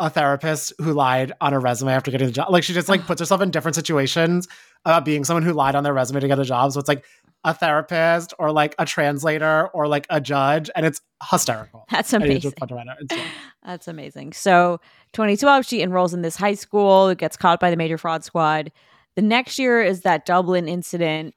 a 0.00 0.10
therapist 0.10 0.72
who 0.78 0.92
lied 0.92 1.32
on 1.40 1.52
a 1.52 1.58
resume 1.58 1.92
after 1.92 2.10
getting 2.10 2.26
the 2.26 2.32
job. 2.32 2.50
Like 2.50 2.64
she 2.64 2.72
just 2.72 2.88
like 2.88 3.02
puts 3.06 3.20
herself 3.20 3.40
in 3.40 3.50
different 3.50 3.74
situations 3.74 4.48
about 4.84 5.04
being 5.04 5.24
someone 5.24 5.42
who 5.42 5.52
lied 5.52 5.74
on 5.74 5.84
their 5.84 5.94
resume 5.94 6.20
to 6.20 6.28
get 6.28 6.38
a 6.38 6.44
job. 6.44 6.72
So 6.72 6.80
it's 6.80 6.88
like 6.88 7.04
a 7.44 7.54
therapist 7.54 8.32
or 8.38 8.50
like 8.50 8.74
a 8.78 8.86
translator 8.86 9.68
or 9.68 9.86
like 9.86 10.06
a 10.10 10.20
judge, 10.20 10.70
and 10.74 10.86
it's 10.86 11.00
hysterical. 11.30 11.84
That's 11.90 12.12
I 12.12 12.18
need 12.18 12.24
to 12.24 12.30
amazing. 12.30 12.40
just 12.42 12.56
punch 12.56 12.70
her 12.70 12.76
right 12.76 12.86
now. 12.86 12.94
It's. 12.98 13.14
That's 13.64 13.88
amazing. 13.88 14.32
So, 14.32 14.80
2012, 15.12 15.64
she 15.66 15.82
enrolls 15.82 16.12
in 16.12 16.22
this 16.22 16.36
high 16.36 16.54
school, 16.54 17.14
gets 17.14 17.36
caught 17.36 17.60
by 17.60 17.70
the 17.70 17.76
major 17.76 17.96
fraud 17.96 18.24
squad. 18.24 18.72
The 19.16 19.22
next 19.22 19.58
year 19.58 19.82
is 19.82 20.02
that 20.02 20.26
Dublin 20.26 20.68
incident. 20.68 21.34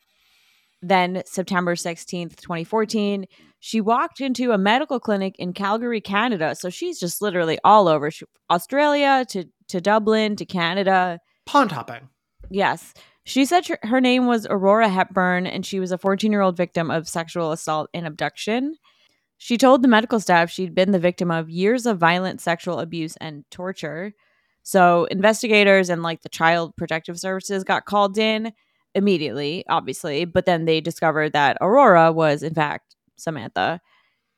Then, 0.81 1.24
September 1.25 1.75
16th, 1.75 2.36
2014, 2.36 3.25
she 3.60 3.81
walked 3.81 4.22
into 4.22 4.51
a 4.51 4.57
medical 4.57 5.00
clinic 5.00 5.36
in 5.39 5.53
Calgary, 5.53 6.01
Canada. 6.01 6.55
So, 6.55 6.69
she's 6.69 7.00
just 7.00 7.22
literally 7.22 7.57
all 7.63 7.88
over 7.88 8.12
she, 8.12 8.25
Australia 8.50 9.25
to, 9.29 9.46
to 9.69 9.81
Dublin 9.81 10.36
to 10.36 10.46
Canada. 10.46 11.19
Pond 11.46 11.72
hopping. 11.72 12.10
Yes. 12.50 12.93
She 13.27 13.43
said 13.43 13.67
her, 13.67 13.79
her 13.84 14.00
name 14.00 14.25
was 14.25 14.48
Aurora 14.50 14.88
Hepburn 14.88 15.48
and 15.48 15.65
she 15.65 15.81
was 15.81 15.91
a 15.91 15.98
14 15.98 16.31
year 16.31 16.39
old 16.39 16.55
victim 16.55 16.89
of 16.89 17.10
sexual 17.10 17.51
assault 17.51 17.89
and 17.93 18.07
abduction. 18.07 18.75
She 19.38 19.57
told 19.57 19.81
the 19.81 19.89
medical 19.89 20.19
staff 20.19 20.50
she'd 20.50 20.74
been 20.74 20.91
the 20.91 21.00
victim 21.00 21.29
of 21.29 21.50
years 21.50 21.86
of 21.86 21.98
violent 21.98 22.39
sexual 22.39 22.79
abuse 22.79 23.17
and 23.17 23.43
torture. 23.51 24.13
So, 24.63 25.05
investigators 25.05 25.89
and 25.89 26.03
like 26.03 26.22
the 26.22 26.29
Child 26.29 26.75
Protective 26.75 27.19
Services 27.19 27.63
got 27.63 27.86
called 27.86 28.17
in 28.17 28.53
immediately, 28.97 29.63
obviously, 29.69 30.25
but 30.25 30.45
then 30.45 30.65
they 30.65 30.81
discovered 30.81 31.33
that 31.33 31.57
Aurora 31.61 32.11
was, 32.11 32.43
in 32.43 32.53
fact, 32.53 32.95
Samantha. 33.15 33.79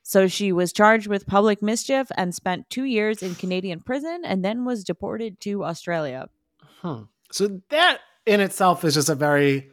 So, 0.04 0.28
she 0.28 0.52
was 0.52 0.74
charged 0.74 1.08
with 1.08 1.28
public 1.28 1.62
mischief 1.62 2.12
and 2.18 2.34
spent 2.34 2.70
two 2.70 2.84
years 2.84 3.22
in 3.24 3.36
Canadian 3.36 3.80
prison 3.80 4.22
and 4.24 4.44
then 4.44 4.66
was 4.66 4.84
deported 4.84 5.40
to 5.42 5.64
Australia. 5.64 6.30
Hmm. 6.82 7.04
So 7.32 7.62
that 7.70 8.00
in 8.26 8.42
itself 8.42 8.84
is 8.84 8.96
just 8.96 9.10
a 9.10 9.16
very 9.16 9.70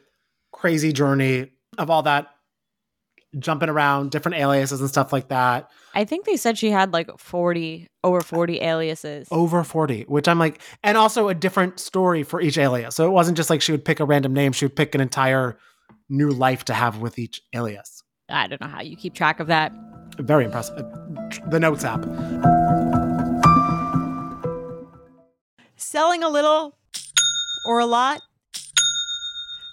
crazy 0.52 0.92
journey 0.92 1.52
of 1.78 1.90
all 1.90 2.02
that 2.02 2.35
jumping 3.38 3.68
around, 3.68 4.10
different 4.10 4.38
aliases 4.38 4.80
and 4.80 4.88
stuff 4.88 5.12
like 5.12 5.28
that. 5.28 5.70
I 5.94 6.04
think 6.04 6.26
they 6.26 6.36
said 6.36 6.58
she 6.58 6.70
had 6.70 6.92
like 6.92 7.10
40, 7.18 7.88
over 8.04 8.20
40 8.20 8.60
aliases. 8.60 9.28
Over 9.30 9.64
40, 9.64 10.02
which 10.04 10.28
I'm 10.28 10.38
like, 10.38 10.60
and 10.82 10.96
also 10.96 11.28
a 11.28 11.34
different 11.34 11.80
story 11.80 12.22
for 12.22 12.40
each 12.40 12.58
alias. 12.58 12.94
So 12.94 13.06
it 13.06 13.10
wasn't 13.10 13.36
just 13.36 13.50
like 13.50 13.62
she 13.62 13.72
would 13.72 13.84
pick 13.84 14.00
a 14.00 14.04
random 14.04 14.32
name, 14.32 14.52
she 14.52 14.64
would 14.64 14.76
pick 14.76 14.94
an 14.94 15.00
entire 15.00 15.58
new 16.08 16.30
life 16.30 16.64
to 16.66 16.74
have 16.74 16.98
with 16.98 17.18
each 17.18 17.42
alias. 17.54 18.02
I 18.28 18.46
don't 18.46 18.60
know 18.60 18.68
how 18.68 18.82
you 18.82 18.96
keep 18.96 19.14
track 19.14 19.40
of 19.40 19.46
that. 19.48 19.72
Very 20.18 20.44
impressive. 20.44 20.78
Uh, 20.78 21.48
the 21.48 21.60
Notes 21.60 21.84
app. 21.84 22.04
Selling 25.76 26.22
a 26.22 26.28
little 26.28 26.76
or 27.66 27.78
a 27.78 27.86
lot? 27.86 28.20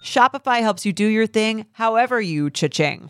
Shopify 0.03 0.59
helps 0.59 0.85
you 0.85 0.91
do 0.93 1.07
your 1.07 1.25
thing 1.25 1.65
however 1.71 2.19
you 2.19 2.49
cha-ching. 2.49 3.09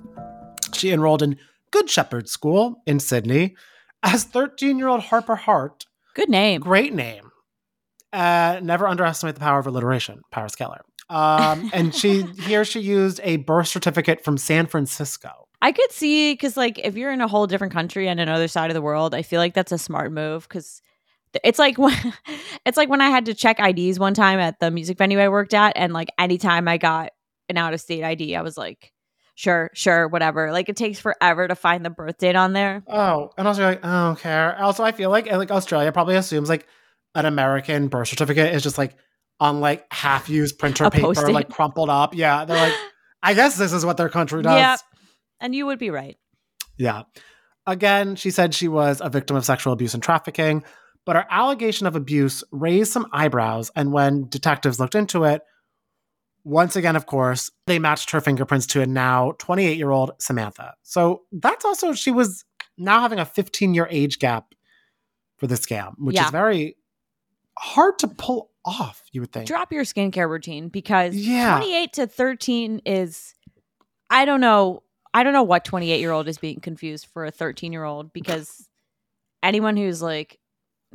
she 0.75 0.91
enrolled 0.91 1.21
in 1.21 1.37
Good 1.71 1.89
Shepherd 1.89 2.29
School 2.29 2.81
in 2.85 2.99
Sydney 2.99 3.55
as 4.03 4.23
13 4.23 4.77
year 4.77 4.87
old 4.87 5.01
Harper 5.01 5.35
Hart. 5.35 5.85
Good 6.13 6.29
name. 6.29 6.61
Great 6.61 6.93
name. 6.93 7.31
Uh, 8.11 8.59
never 8.61 8.87
underestimate 8.87 9.35
the 9.35 9.41
power 9.41 9.59
of 9.59 9.67
alliteration, 9.67 10.21
Paris 10.31 10.55
Keller. 10.55 10.81
Um, 11.09 11.69
and 11.73 11.95
she 11.95 12.23
here 12.23 12.65
she 12.65 12.79
used 12.81 13.21
a 13.23 13.37
birth 13.37 13.67
certificate 13.67 14.23
from 14.23 14.37
San 14.37 14.67
Francisco. 14.67 15.47
I 15.63 15.71
could 15.71 15.91
see 15.91 16.33
because, 16.33 16.57
like, 16.57 16.79
if 16.79 16.95
you're 16.95 17.11
in 17.11 17.21
a 17.21 17.27
whole 17.27 17.45
different 17.45 17.71
country 17.71 18.07
and 18.07 18.19
another 18.19 18.47
side 18.47 18.71
of 18.71 18.73
the 18.73 18.81
world, 18.81 19.13
I 19.13 19.21
feel 19.21 19.39
like 19.39 19.53
that's 19.53 19.71
a 19.71 19.77
smart 19.77 20.11
move 20.11 20.47
because 20.47 20.81
it's 21.43 21.59
like 21.59 21.77
when 21.77 21.95
it's 22.65 22.77
like 22.77 22.89
when 22.89 23.01
I 23.01 23.09
had 23.09 23.25
to 23.25 23.33
check 23.33 23.59
IDs 23.59 23.99
one 23.99 24.13
time 24.13 24.39
at 24.39 24.59
the 24.59 24.71
music 24.71 24.97
venue 24.97 25.19
I 25.19 25.29
worked 25.29 25.53
at, 25.53 25.73
and 25.75 25.93
like 25.93 26.09
anytime 26.17 26.67
I 26.67 26.77
got 26.77 27.11
an 27.47 27.57
out 27.57 27.73
of 27.73 27.81
state 27.81 28.03
ID, 28.03 28.35
I 28.35 28.41
was 28.41 28.57
like, 28.57 28.91
sure, 29.41 29.71
sure, 29.73 30.07
whatever. 30.07 30.51
Like 30.51 30.69
it 30.69 30.75
takes 30.75 30.99
forever 30.99 31.47
to 31.47 31.55
find 31.55 31.83
the 31.83 31.89
birth 31.89 32.19
date 32.19 32.35
on 32.35 32.53
there. 32.53 32.83
Oh, 32.87 33.31
and 33.37 33.47
also 33.47 33.63
like, 33.63 33.83
I 33.83 34.07
don't 34.07 34.19
care. 34.19 34.61
Also, 34.61 34.83
I 34.83 34.91
feel 34.91 35.09
like 35.09 35.27
eh, 35.27 35.35
like 35.35 35.49
Australia 35.49 35.91
probably 35.91 36.15
assumes 36.15 36.47
like 36.47 36.67
an 37.15 37.25
American 37.25 37.87
birth 37.87 38.09
certificate 38.09 38.53
is 38.53 38.61
just 38.61 38.77
like 38.77 38.95
on 39.39 39.59
like 39.59 39.91
half 39.91 40.29
used 40.29 40.59
printer 40.59 40.85
A 40.85 40.91
paper, 40.91 41.07
Post-it. 41.07 41.31
like 41.31 41.49
crumpled 41.49 41.89
up. 41.89 42.13
Yeah, 42.13 42.45
they're 42.45 42.55
like, 42.55 42.73
I 43.23 43.33
guess 43.33 43.57
this 43.57 43.73
is 43.73 43.83
what 43.83 43.97
their 43.97 44.09
country 44.09 44.43
does. 44.43 44.59
Yep. 44.59 44.79
And 45.39 45.55
you 45.55 45.65
would 45.65 45.79
be 45.79 45.89
right. 45.89 46.17
Yeah. 46.77 47.03
Again, 47.65 48.15
she 48.15 48.29
said 48.29 48.53
she 48.53 48.67
was 48.67 49.01
a 49.01 49.09
victim 49.09 49.35
of 49.35 49.45
sexual 49.45 49.73
abuse 49.73 49.95
and 49.95 50.03
trafficking, 50.03 50.63
but 51.05 51.15
her 51.15 51.25
allegation 51.29 51.87
of 51.87 51.95
abuse 51.95 52.43
raised 52.51 52.91
some 52.91 53.07
eyebrows. 53.11 53.71
And 53.75 53.91
when 53.91 54.29
detectives 54.29 54.79
looked 54.79 54.95
into 54.95 55.23
it, 55.23 55.41
once 56.43 56.75
again, 56.75 56.95
of 56.95 57.05
course, 57.05 57.51
they 57.67 57.79
matched 57.79 58.11
her 58.11 58.21
fingerprints 58.21 58.65
to 58.67 58.81
a 58.81 58.85
now 58.85 59.33
28 59.39 59.77
year 59.77 59.91
old 59.91 60.11
Samantha. 60.19 60.73
So 60.83 61.23
that's 61.31 61.65
also, 61.65 61.93
she 61.93 62.11
was 62.11 62.43
now 62.77 63.01
having 63.01 63.19
a 63.19 63.25
15 63.25 63.73
year 63.73 63.87
age 63.91 64.19
gap 64.19 64.53
for 65.37 65.47
the 65.47 65.55
scam, 65.55 65.93
which 65.97 66.15
Yeah. 66.15 66.25
is 66.25 66.31
very 66.31 66.77
hard 67.59 67.99
to 67.99 68.07
pull 68.07 68.51
off, 68.65 69.03
you 69.11 69.21
would 69.21 69.31
think. 69.31 69.47
Drop 69.47 69.71
your 69.71 69.83
skincare 69.83 70.29
routine 70.29 70.69
because 70.69 71.15
Yeah. 71.15 71.57
28 71.57 71.93
to 71.93 72.07
13 72.07 72.81
is, 72.85 73.33
I 74.09 74.25
don't 74.25 74.41
know. 74.41 74.83
I 75.13 75.23
don't 75.23 75.33
know 75.33 75.43
what 75.43 75.65
28 75.65 75.99
year 75.99 76.11
old 76.11 76.27
is 76.27 76.37
being 76.37 76.59
confused 76.59 77.07
for 77.07 77.25
a 77.25 77.31
13 77.31 77.73
year 77.73 77.83
old 77.83 78.13
because 78.13 78.67
anyone 79.43 79.75
who's 79.77 80.01
like 80.01 80.39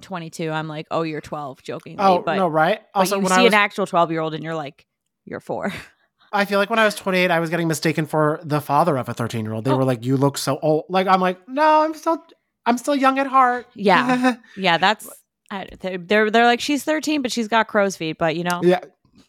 22, 0.01 0.51
I'm 0.51 0.69
like, 0.69 0.87
oh, 0.91 1.03
you're 1.03 1.21
12, 1.21 1.63
jokingly. 1.63 2.03
oh, 2.05 2.21
but, 2.21 2.37
no, 2.37 2.49
right? 2.49 2.81
but 2.95 3.01
Also, 3.01 3.17
you 3.17 3.23
when 3.23 3.33
see 3.33 3.41
I 3.41 3.45
was 3.45 3.53
an 3.53 3.59
actual 3.59 3.87
12 3.87 4.11
year 4.11 4.21
old 4.21 4.35
and 4.35 4.43
you're 4.45 4.55
like, 4.55 4.87
you're 5.27 5.41
four. 5.41 5.73
I 6.33 6.45
feel 6.45 6.59
like 6.59 6.71
when 6.71 6.79
I 6.79 6.85
was 6.85 6.95
28, 6.95 7.31
I 7.31 7.39
was 7.41 7.51
getting 7.51 7.69
mistaken 7.69 8.05
for 8.07 8.41
the 8.43 8.61
father 8.61 8.97
of 8.97 9.09
a 9.09 9.15
13 9.15 9.45
year 9.45 9.55
old. 9.55 9.65
They 9.65 9.71
Oh. 9.71 9.77
were 9.77 9.85
like, 9.85 10.05
"You 10.05 10.17
look 10.17 10.39
so 10.39 10.59
old." 10.63 10.85
Like 10.89 11.07
I'm 11.07 11.21
like, 11.21 11.39
"No, 11.49 11.83
I'm 11.85 11.95
still, 11.95 12.23
I'm 12.67 12.79
still 12.79 12.97
young 12.97 13.19
at 13.19 13.27
heart." 13.27 13.67
Yeah. 13.75 14.37
yeah, 14.57 14.77
that's, 14.79 15.09
I, 15.51 15.69
they're, 15.81 15.99
they're, 15.99 16.31
they're 16.31 16.45
like, 16.45 16.61
she's 16.61 16.83
13, 16.85 17.23
but 17.23 17.31
she's 17.33 17.49
got 17.49 17.69
crow's 17.69 17.97
feet. 17.97 18.19
But 18.19 18.37
you 18.37 18.45
know, 18.45 18.61
yeah. 18.63 18.81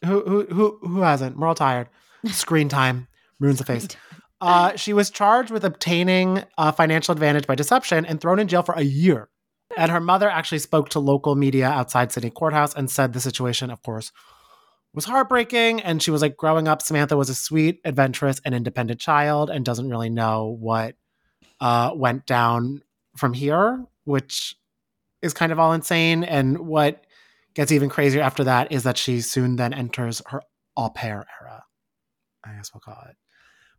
Who, 0.04 0.22
who, 0.22 0.46
who, 0.46 0.78
who 0.82 1.00
hasn't? 1.00 1.36
We're 1.38 1.46
all 1.48 1.54
tired. 1.54 1.88
Screen 2.26 2.68
time. 2.68 3.08
ruins 3.40 3.58
the 3.58 3.64
face. 3.64 3.88
Uh, 4.40 4.76
she 4.76 4.92
was 4.92 5.10
charged 5.10 5.50
with 5.50 5.64
obtaining 5.64 6.44
a 6.58 6.72
financial 6.72 7.12
advantage 7.12 7.46
by 7.46 7.54
deception 7.56 8.04
and 8.06 8.20
thrown 8.20 8.38
in 8.38 8.46
jail 8.48 8.62
for 8.62 8.74
a 8.74 8.82
year. 8.82 9.28
And 9.76 9.90
her 9.90 10.00
mother 10.00 10.28
actually 10.30 10.60
spoke 10.60 10.88
to 10.90 11.00
local 11.00 11.34
media 11.36 11.68
outside 11.68 12.12
Sydney 12.12 12.30
courthouse 12.30 12.74
and 12.74 12.88
said 12.90 13.12
the 13.12 13.20
situation, 13.20 13.70
of 13.70 13.82
course, 13.82 14.12
was 14.94 15.04
heartbreaking. 15.04 15.80
And 15.80 16.02
she 16.02 16.10
was 16.10 16.22
like, 16.22 16.36
growing 16.36 16.68
up, 16.68 16.82
Samantha 16.82 17.16
was 17.16 17.30
a 17.30 17.34
sweet, 17.34 17.80
adventurous, 17.84 18.40
and 18.44 18.54
independent 18.54 19.00
child 19.00 19.50
and 19.50 19.64
doesn't 19.64 19.90
really 19.90 20.10
know 20.10 20.56
what 20.58 20.96
uh, 21.60 21.92
went 21.94 22.26
down 22.26 22.82
from 23.16 23.32
here, 23.32 23.84
which 24.04 24.56
is 25.22 25.34
kind 25.34 25.52
of 25.52 25.58
all 25.58 25.72
insane. 25.72 26.24
And 26.24 26.58
what 26.58 27.04
gets 27.54 27.72
even 27.72 27.88
crazier 27.88 28.22
after 28.22 28.44
that 28.44 28.72
is 28.72 28.84
that 28.84 28.96
she 28.96 29.20
soon 29.20 29.56
then 29.56 29.74
enters 29.74 30.22
her 30.26 30.42
au 30.76 30.90
pair 30.90 31.26
era. 31.40 31.64
I 32.44 32.54
guess 32.54 32.72
we'll 32.72 32.80
call 32.80 33.02
it. 33.08 33.16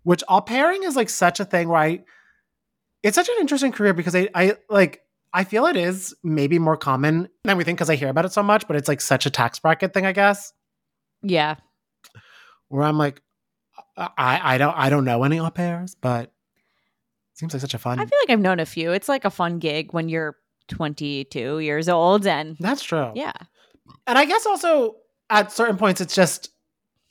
Which 0.04 0.24
au 0.28 0.42
pairing 0.42 0.84
is 0.84 0.96
like 0.96 1.10
such 1.10 1.40
a 1.40 1.46
thing 1.46 1.72
I, 1.72 2.04
it's 3.04 3.16
such 3.16 3.30
an 3.30 3.36
interesting 3.40 3.72
career 3.72 3.94
because 3.94 4.16
I, 4.16 4.30
I 4.36 4.56
like, 4.70 5.02
I 5.34 5.44
feel 5.44 5.66
it 5.68 5.78
is 5.78 6.16
maybe 6.24 6.60
more 6.60 6.78
common 6.78 7.30
than 7.44 7.58
we 7.58 7.64
think 7.64 7.78
because 7.78 7.90
I 7.90 7.96
hear 7.96 8.10
about 8.10 8.26
it 8.26 8.34
so 8.34 8.44
much, 8.44 8.68
but 8.68 8.76
it's 8.76 8.88
like 8.88 9.00
such 9.00 9.26
a 9.26 9.30
tax 9.30 9.60
bracket 9.60 9.94
thing, 9.94 10.06
I 10.06 10.12
guess. 10.12 10.52
Yeah. 11.22 11.56
Where 12.70 12.84
I'm 12.84 12.98
like, 12.98 13.22
I, 13.98 14.40
I 14.56 14.58
don't, 14.58 14.74
I 14.78 14.90
don't 14.90 15.06
know 15.06 15.24
any 15.24 15.40
au 15.40 15.50
pairs, 15.50 15.96
but 15.96 16.32
seems 17.34 17.54
like 17.54 17.62
such 17.62 17.74
a 17.74 17.78
fun. 17.80 18.00
I 18.00 18.06
feel 18.06 18.20
like 18.22 18.30
I've 18.30 18.40
known 18.40 18.60
a 18.60 18.66
few. 18.66 18.92
It's 18.92 19.10
like 19.10 19.26
a 19.26 19.30
fun 19.30 19.60
gig 19.60 19.94
when 19.94 20.10
you're 20.10 20.36
22 20.70 21.60
years 21.60 21.90
old 21.90 22.28
and 22.28 22.56
That's 22.60 22.84
true. 22.84 23.12
yeah. 23.16 23.34
And 24.06 24.18
I 24.18 24.26
guess 24.26 24.46
also 24.46 24.96
at 25.30 25.52
certain 25.52 25.78
points, 25.78 26.00
it's 26.00 26.14
just 26.16 26.50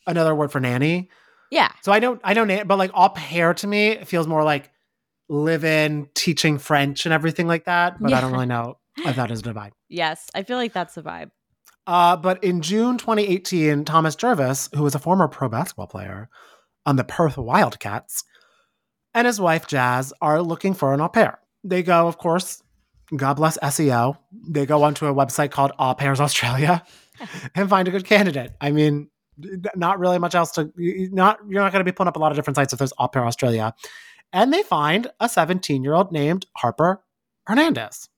another 0.07 0.35
word 0.35 0.53
for 0.53 0.61
nanny. 0.61 1.11
Yeah. 1.51 1.71
So 1.83 1.93
I 1.93 1.99
know, 1.99 2.19
I 2.23 2.35
know, 2.35 2.45
nan- 2.45 2.67
but 2.67 2.79
like 2.79 2.91
au 2.95 3.09
pair 3.09 3.53
to 3.55 3.67
me 3.67 4.05
feels 4.05 4.27
more 4.27 4.45
like 4.45 4.71
live 5.29 5.65
in 5.65 6.09
teaching 6.15 6.59
French 6.59 7.05
and 7.05 7.13
everything 7.13 7.47
like 7.47 7.65
that. 7.65 8.01
But 8.01 8.13
I 8.13 8.21
don't 8.21 8.33
really 8.33 8.47
know 8.47 8.79
if 8.97 9.17
that 9.17 9.31
is 9.31 9.41
a 9.41 9.43
vibe. 9.45 9.73
Yes. 9.91 10.27
I 10.35 10.43
feel 10.43 10.57
like 10.59 10.73
that's 10.75 10.95
the 10.95 11.03
vibe. 11.03 11.31
Uh, 11.89 12.15
but 12.19 12.45
in 12.45 12.61
June 12.61 12.99
2018, 12.99 13.87
Thomas 13.87 14.15
Jervis, 14.15 14.69
who 14.75 14.83
was 14.83 14.95
a 14.95 14.99
former 14.99 15.27
pro 15.27 15.49
basketball 15.49 15.87
player 15.87 16.29
on 16.85 16.97
the 16.97 17.03
Perth 17.03 17.39
Wildcats, 17.39 18.25
and 19.15 19.27
his 19.27 19.41
wife 19.41 19.67
Jazz 19.67 20.13
are 20.21 20.43
looking 20.43 20.75
for 20.75 20.93
an 20.93 21.01
au 21.01 21.09
pair. 21.09 21.39
They 21.65 21.83
go, 21.83 22.07
of 22.07 22.19
course, 22.19 22.63
God 23.17 23.35
bless 23.35 23.57
SEO. 23.57 24.19
They 24.51 24.67
go 24.67 24.83
onto 24.83 25.07
a 25.07 25.15
website 25.15 25.51
called 25.51 25.73
Au 25.79 25.95
Pairs 25.95 26.21
Australia 26.21 26.85
and 27.55 27.71
find 27.71 27.89
a 27.89 27.91
good 27.91 28.05
candidate. 28.05 28.53
I 28.61 28.71
mean, 28.71 29.09
not 29.75 29.99
really 29.99 30.19
much 30.19 30.35
else 30.35 30.51
to 30.53 30.71
not 30.77 31.39
you're 31.49 31.63
not 31.63 31.73
going 31.73 31.81
to 31.81 31.91
be 31.91 31.95
pulling 31.95 32.09
up 32.09 32.17
a 32.17 32.19
lot 32.19 32.33
of 32.33 32.37
different 32.37 32.57
sites 32.57 32.75
if 32.75 32.79
there's 32.79 32.93
Au 32.99 33.09
Pair 33.09 33.25
Australia. 33.25 33.73
And 34.31 34.53
they 34.53 34.63
find 34.63 35.11
a 35.21 35.29
17 35.29 35.83
year 35.83 35.95
old 35.95 36.13
named 36.13 36.45
Harper 36.55 37.03
Hernandez. 37.47 38.11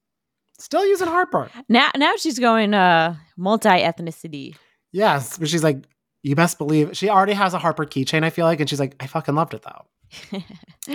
Still 0.60 0.86
using 0.86 1.08
Harper. 1.08 1.50
Now 1.68 1.90
now 1.96 2.14
she's 2.16 2.38
going 2.38 2.74
uh 2.74 3.16
multi-ethnicity. 3.36 4.54
Yes, 4.92 5.38
but 5.38 5.48
she's 5.48 5.64
like, 5.64 5.84
you 6.22 6.34
best 6.36 6.58
believe 6.58 6.96
she 6.96 7.08
already 7.08 7.32
has 7.32 7.54
a 7.54 7.58
Harper 7.58 7.84
keychain. 7.86 8.22
I 8.24 8.30
feel 8.30 8.44
like, 8.46 8.60
and 8.60 8.68
she's 8.68 8.80
like, 8.80 8.94
I 9.00 9.06
fucking 9.06 9.34
loved 9.34 9.54
it 9.54 9.62
though. 9.62 10.42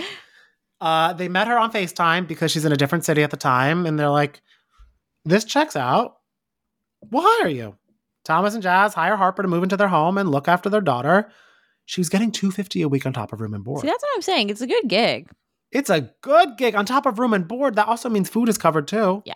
Uh, 0.78 1.14
they 1.14 1.26
met 1.28 1.48
her 1.48 1.58
on 1.58 1.72
Facetime 1.72 2.28
because 2.28 2.50
she's 2.52 2.66
in 2.66 2.70
a 2.72 2.76
different 2.76 3.02
city 3.02 3.22
at 3.22 3.30
the 3.30 3.36
time, 3.38 3.86
and 3.86 3.98
they're 3.98 4.10
like, 4.10 4.42
"This 5.24 5.42
checks 5.44 5.74
out. 5.74 6.16
We'll 7.10 7.22
hire 7.24 7.48
you." 7.48 7.76
Thomas 8.26 8.52
and 8.52 8.62
Jazz 8.62 8.92
hire 8.92 9.16
Harper 9.16 9.40
to 9.40 9.48
move 9.48 9.62
into 9.62 9.78
their 9.78 9.88
home 9.88 10.18
and 10.18 10.30
look 10.30 10.48
after 10.48 10.68
their 10.68 10.82
daughter. 10.82 11.30
She 11.86 12.00
was 12.00 12.10
getting 12.10 12.30
two 12.30 12.50
fifty 12.50 12.82
a 12.82 12.88
week 12.88 13.06
on 13.06 13.14
top 13.14 13.32
of 13.32 13.40
room 13.40 13.54
and 13.54 13.64
board. 13.64 13.80
See, 13.80 13.86
that's 13.86 14.02
what 14.02 14.10
I'm 14.16 14.22
saying. 14.22 14.50
It's 14.50 14.60
a 14.60 14.66
good 14.66 14.86
gig. 14.86 15.30
it's 15.72 15.88
a 15.88 16.10
good 16.20 16.58
gig 16.58 16.74
on 16.74 16.84
top 16.84 17.06
of 17.06 17.18
room 17.18 17.32
and 17.32 17.48
board. 17.48 17.76
That 17.76 17.88
also 17.88 18.10
means 18.10 18.28
food 18.28 18.50
is 18.50 18.58
covered 18.58 18.86
too. 18.86 19.22
Yeah. 19.24 19.34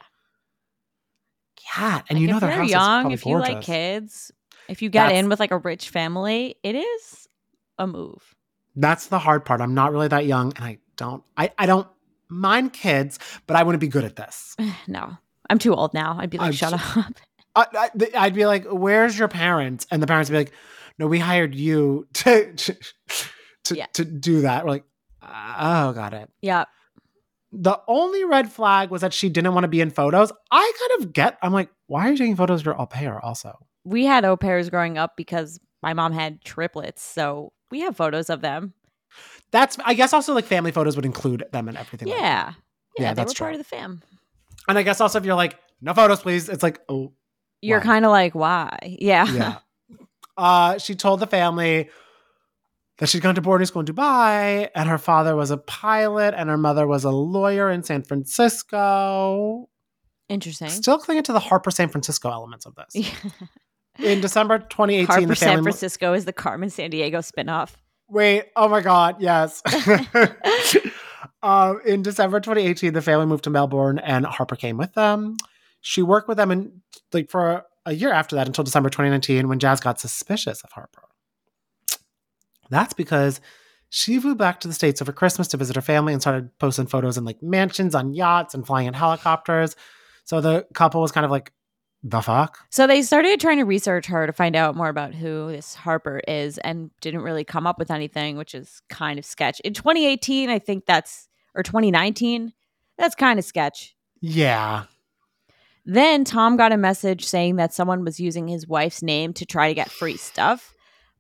Yeah, 1.79 2.03
and 2.09 2.17
Like, 2.19 2.21
you 2.23 2.27
know 2.29 2.37
if 2.37 2.41
their 2.41 2.55
you're 2.55 2.65
is 2.65 2.71
young, 2.71 3.11
if 3.12 3.25
you 3.27 3.39
like 3.39 3.62
kids, 3.62 4.33
if 4.69 4.83
you 4.83 4.89
get 4.91 5.05
That's- 5.05 5.19
in 5.21 5.29
with 5.29 5.41
like 5.41 5.50
a 5.50 5.59
rich 5.59 5.89
family, 5.91 6.57
it 6.62 6.75
is 6.75 7.29
a 7.78 7.87
move. 7.87 8.35
That's 8.76 9.06
the 9.06 9.19
hard 9.19 9.45
part. 9.45 9.61
I'm 9.61 9.75
not 9.75 9.93
really 9.93 10.09
that 10.09 10.26
young, 10.26 10.52
and 10.56 10.65
I 10.65 10.78
don't. 10.97 11.23
I 11.37 11.50
I 11.59 11.67
don't 11.67 11.89
mind 12.28 12.73
kids, 12.73 13.19
but 13.47 13.56
I 13.56 13.63
wouldn't 13.63 13.80
be 13.80 13.89
good 13.89 14.04
at 14.04 14.17
this. 14.17 14.56
no. 14.89 15.17
I'm 15.49 15.59
too 15.59 15.75
old 15.75 15.93
now. 15.95 16.17
I'd 16.21 16.30
be 16.30 16.39
like, 16.39 16.47
I'm 16.49 16.52
shut 16.52 16.78
so- 16.80 17.00
up. 17.00 17.15
I, 17.56 17.91
I'd 18.17 18.35
be 18.35 18.47
like, 18.47 18.65
"Where's 18.67 19.19
your 19.19 19.26
parents?" 19.26 19.85
And 19.91 20.00
the 20.00 20.06
parents 20.06 20.30
would 20.30 20.35
be 20.35 20.39
like, 20.45 20.52
"No, 20.99 21.09
we 21.09 21.19
hired 21.19 21.52
you 21.54 22.06
to 22.15 22.52
to 22.54 22.76
to, 23.65 23.76
Yeah. 23.76 23.87
to 23.95 24.04
do 24.04 24.43
that." 24.43 24.65
We're 24.65 24.71
like, 24.71 24.85
"Oh, 25.23 25.93
got 25.93 26.15
it." 26.15 26.30
Yeah. 26.41 26.67
The 27.52 27.80
only 27.89 28.25
red 28.25 28.50
flag 28.52 28.91
was 28.91 29.00
that 29.00 29.13
she 29.13 29.28
didn't 29.28 29.54
want 29.54 29.65
to 29.65 29.69
be 29.69 29.80
in 29.80 29.91
photos. 29.91 30.30
I 30.50 30.73
kind 30.89 31.02
of 31.02 31.13
get. 31.13 31.36
I'm 31.43 31.52
like, 31.52 31.69
"Why 31.89 32.06
are 32.08 32.13
you 32.13 32.17
taking 32.19 32.36
photos 32.36 32.60
of 32.60 32.67
your 32.67 32.80
au 32.80 32.86
pair?" 32.86 33.19
Also, 33.25 33.58
We 33.84 34.04
had 34.04 34.25
au 34.25 34.36
pairs 34.36 34.71
growing 34.71 34.99
up 34.99 35.17
because 35.17 35.58
my 35.82 35.93
mom 35.95 36.13
had 36.13 36.43
triplets. 36.45 37.02
So 37.02 37.52
we 37.71 37.80
have 37.80 37.97
photos 37.97 38.30
of 38.30 38.41
them. 38.41 38.75
that's. 39.50 39.76
I 39.84 39.95
guess 39.95 40.13
also 40.13 40.32
like 40.34 40.45
family 40.45 40.71
photos 40.71 40.95
would 40.97 41.04
include 41.06 41.45
them 41.52 41.67
and 41.69 41.76
everything. 41.76 42.08
Yeah. 42.08 42.15
like 42.15 42.21
yeah. 42.21 42.52
Yeah, 42.99 43.15
they 43.15 43.23
were 43.23 43.26
part 43.26 43.36
true. 43.36 43.50
of 43.52 43.58
the 43.58 43.65
fam. 43.65 44.02
and 44.69 44.78
I 44.78 44.82
guess 44.82 45.00
also 45.00 45.19
if 45.19 45.25
you're 45.25 45.34
like, 45.34 45.58
"No 45.80 45.93
photos, 45.95 46.21
please," 46.21 46.49
it's 46.49 46.63
like, 46.63 46.80
"Oh, 46.89 47.13
You're 47.63 47.80
kind 47.80 48.04
of 48.04 48.10
like, 48.13 48.34
why? 48.34 48.97
Yeah. 49.00 49.26
yeah. 49.32 49.58
uh, 50.36 50.78
she 50.78 50.95
told 50.95 51.21
the 51.21 51.26
family 51.26 51.89
that 53.00 53.08
she'd 53.08 53.23
gone 53.23 53.34
to 53.34 53.41
boarding 53.41 53.67
school 53.67 53.80
in 53.80 53.86
Dubai, 53.86 54.69
and 54.75 54.89
her 54.89 54.99
father 54.99 55.34
was 55.34 55.50
a 55.50 55.56
pilot, 55.56 56.34
and 56.36 56.49
her 56.50 56.58
mother 56.58 56.86
was 56.86 57.02
a 57.04 57.10
lawyer 57.10 57.71
in 57.71 57.82
San 57.82 58.02
Francisco. 58.02 59.69
Interesting. 60.28 60.69
Still 60.69 60.99
clinging 60.99 61.25
to 61.25 61.32
the 61.32 61.41
Harper 61.41 61.71
San 61.71 61.89
Francisco 61.89 62.30
elements 62.30 62.67
of 62.67 62.76
this. 62.76 63.10
In 63.99 64.21
December 64.23 64.60
2018, 64.60 65.06
Harper 65.06 65.26
the 65.26 65.36
San 65.36 65.49
family. 65.49 65.63
Francisco 65.65 66.15
is 66.15 66.25
the 66.25 66.32
Carmen 66.32 66.71
Sandiego 66.71 67.17
spinoff. 67.17 67.73
Wait, 68.08 68.45
oh 68.56 68.67
my 68.69 68.80
God, 68.80 69.17
yes. 69.21 69.60
um, 71.43 71.80
in 71.84 72.00
December 72.00 72.41
2018, 72.41 72.95
the 72.95 73.02
family 73.02 73.26
moved 73.26 73.45
to 73.45 73.50
Melbourne, 73.50 73.99
and 73.99 74.25
Harper 74.25 74.56
came 74.56 74.78
with 74.78 74.95
them. 74.95 75.36
She 75.82 76.00
worked 76.00 76.28
with 76.28 76.39
them 76.39 76.50
in 76.50 76.80
like 77.13 77.28
for 77.28 77.67
a 77.84 77.93
year 77.93 78.13
after 78.13 78.36
that 78.36 78.47
until 78.47 78.65
December 78.65 78.89
2019 78.89 79.49
when 79.49 79.58
Jazz 79.58 79.80
got 79.80 80.00
suspicious 80.00 80.63
of 80.63 80.73
Harper. 80.73 81.09
That's 82.71 82.95
because 82.95 83.41
she 83.89 84.19
flew 84.19 84.35
back 84.35 84.61
to 84.61 84.69
the 84.69 84.75
States 84.75 85.02
over 85.02 85.13
Christmas 85.13 85.49
to 85.49 85.56
visit 85.56 85.76
her 85.76 85.83
family 85.83 86.13
and 86.13 86.23
started 86.23 86.56
posting 86.59 86.87
photos 86.87 87.19
in 87.19 87.25
like 87.25 87.43
mansions 87.43 87.95
on 87.95 88.15
yachts 88.15 88.54
and 88.54 88.67
flying 88.67 88.87
in 88.87 88.95
helicopters. 88.95 89.76
So 90.25 90.41
the 90.41 90.67
couple 90.75 91.00
was 91.00 91.13
kind 91.13 91.25
of 91.25 91.30
like, 91.30 91.52
the 92.02 92.23
fuck? 92.23 92.59
So 92.71 92.87
they 92.87 93.02
started 93.02 93.41
trying 93.41 93.59
to 93.59 93.65
research 93.65 94.06
her 94.06 94.26
to 94.26 94.33
find 94.33 94.56
out 94.56 94.75
more 94.76 94.89
about 94.89 95.15
who 95.15 95.49
this 95.49 95.75
Harper 95.75 96.23
is 96.26 96.56
and 96.59 96.91
didn't 97.00 97.23
really 97.23 97.45
come 97.45 97.67
up 97.67 97.78
with 97.78 97.91
anything, 97.91 98.37
which 98.37 98.54
is 98.54 98.80
kind 98.89 99.19
of 99.19 99.25
sketch. 99.25 99.61
In 99.61 99.75
2018, 99.75 100.49
I 100.49 100.59
think 100.59 100.87
that's, 100.87 101.28
or 101.54 101.63
2019, 101.63 102.52
that's 102.97 103.15
kind 103.15 103.39
of 103.39 103.45
sketch. 103.45 103.95
Yeah. 104.21 104.85
Then 105.85 106.25
Tom 106.25 106.56
got 106.56 106.73
a 106.73 106.76
message 106.76 107.26
saying 107.26 107.56
that 107.56 107.75
someone 107.75 108.04
was 108.04 108.21
using 108.21 108.49
his 108.49 108.67
wife's 108.67 109.02
name 109.02 109.33
to 109.35 109.45
try 109.45 109.69
to 109.69 109.75
get 109.75 109.91
free 109.91 110.17
stuff. 110.17 110.73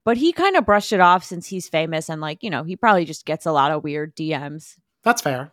But 0.04 0.16
he 0.16 0.32
kind 0.32 0.56
of 0.56 0.64
brushed 0.64 0.92
it 0.92 1.00
off 1.00 1.24
since 1.24 1.46
he's 1.46 1.68
famous 1.68 2.08
and, 2.08 2.20
like, 2.20 2.42
you 2.42 2.50
know, 2.50 2.64
he 2.64 2.76
probably 2.76 3.04
just 3.04 3.26
gets 3.26 3.46
a 3.46 3.52
lot 3.52 3.70
of 3.70 3.84
weird 3.84 4.16
DMs. 4.16 4.76
That's 5.02 5.20
fair. 5.22 5.52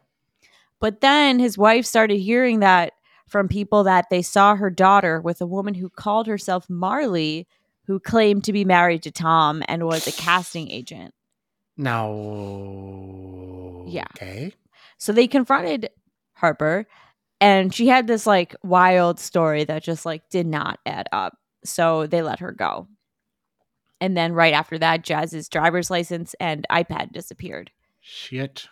But 0.79 1.01
then 1.01 1.39
his 1.39 1.57
wife 1.57 1.85
started 1.85 2.17
hearing 2.17 2.59
that 2.61 2.93
from 3.27 3.47
people 3.47 3.83
that 3.83 4.09
they 4.09 4.21
saw 4.21 4.55
her 4.55 4.69
daughter 4.69 5.19
with 5.19 5.41
a 5.41 5.45
woman 5.45 5.73
who 5.73 5.89
called 5.89 6.27
herself 6.27 6.69
Marley, 6.69 7.47
who 7.85 7.99
claimed 7.99 8.45
to 8.45 8.53
be 8.53 8.63
married 8.63 9.03
to 9.03 9.11
Tom 9.11 9.63
and 9.67 9.85
was 9.85 10.07
a 10.07 10.11
casting 10.13 10.71
agent. 10.71 11.13
No. 11.75 12.65
Yeah. 13.87 14.07
Okay. 14.15 14.53
So 14.97 15.11
they 15.11 15.27
confronted 15.27 15.89
Harper 16.33 16.87
and 17.39 17.73
she 17.73 17.87
had 17.87 18.07
this 18.07 18.25
like 18.25 18.55
wild 18.63 19.19
story 19.19 19.63
that 19.65 19.83
just 19.83 20.05
like 20.05 20.29
did 20.29 20.47
not 20.47 20.79
add 20.85 21.07
up. 21.11 21.37
So 21.63 22.07
they 22.07 22.21
let 22.21 22.39
her 22.39 22.51
go. 22.51 22.87
And 23.99 24.15
then 24.15 24.33
right 24.33 24.53
after 24.53 24.77
that, 24.77 25.03
Jazz's 25.03 25.49
driver's 25.49 25.89
license 25.89 26.35
and 26.39 26.65
iPad 26.71 27.11
disappeared. 27.11 27.71
Shit. 27.99 28.67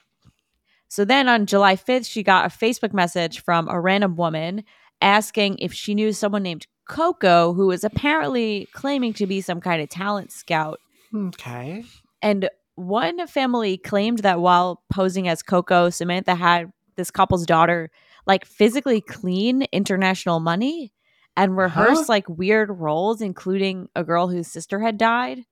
So 0.87 1.03
then 1.03 1.27
on 1.27 1.45
July 1.45 1.75
5th, 1.75 2.09
she 2.09 2.23
got 2.23 2.45
a 2.45 2.55
Facebook 2.55 2.93
message 2.93 3.41
from 3.41 3.67
a 3.67 3.79
random 3.79 4.15
woman 4.15 4.63
asking 5.01 5.57
if 5.59 5.73
she 5.73 5.95
knew 5.95 6.13
someone 6.13 6.43
named 6.43 6.67
Coco 6.87 7.53
who 7.53 7.67
was 7.67 7.83
apparently 7.83 8.67
claiming 8.71 9.13
to 9.13 9.25
be 9.25 9.41
some 9.41 9.59
kind 9.59 9.81
of 9.81 9.89
talent 9.89 10.31
scout. 10.31 10.79
Okay. 11.13 11.83
And 12.21 12.49
one 12.75 13.25
family 13.27 13.77
claimed 13.77 14.19
that 14.19 14.39
while 14.39 14.83
posing 14.91 15.27
as 15.27 15.41
Coco, 15.41 15.89
Samantha 15.89 16.35
had 16.35 16.71
this 16.95 17.11
couple's 17.11 17.45
daughter 17.45 17.89
like 18.27 18.45
physically 18.45 19.01
clean 19.01 19.63
international 19.71 20.39
money 20.39 20.91
and 21.37 21.57
rehearse 21.57 21.99
Huh? 21.99 22.05
like 22.07 22.29
weird 22.29 22.69
roles, 22.69 23.21
including 23.21 23.89
a 23.95 24.03
girl 24.03 24.27
whose 24.27 24.47
sister 24.47 24.79
had 24.79 24.97
died. 24.97 25.45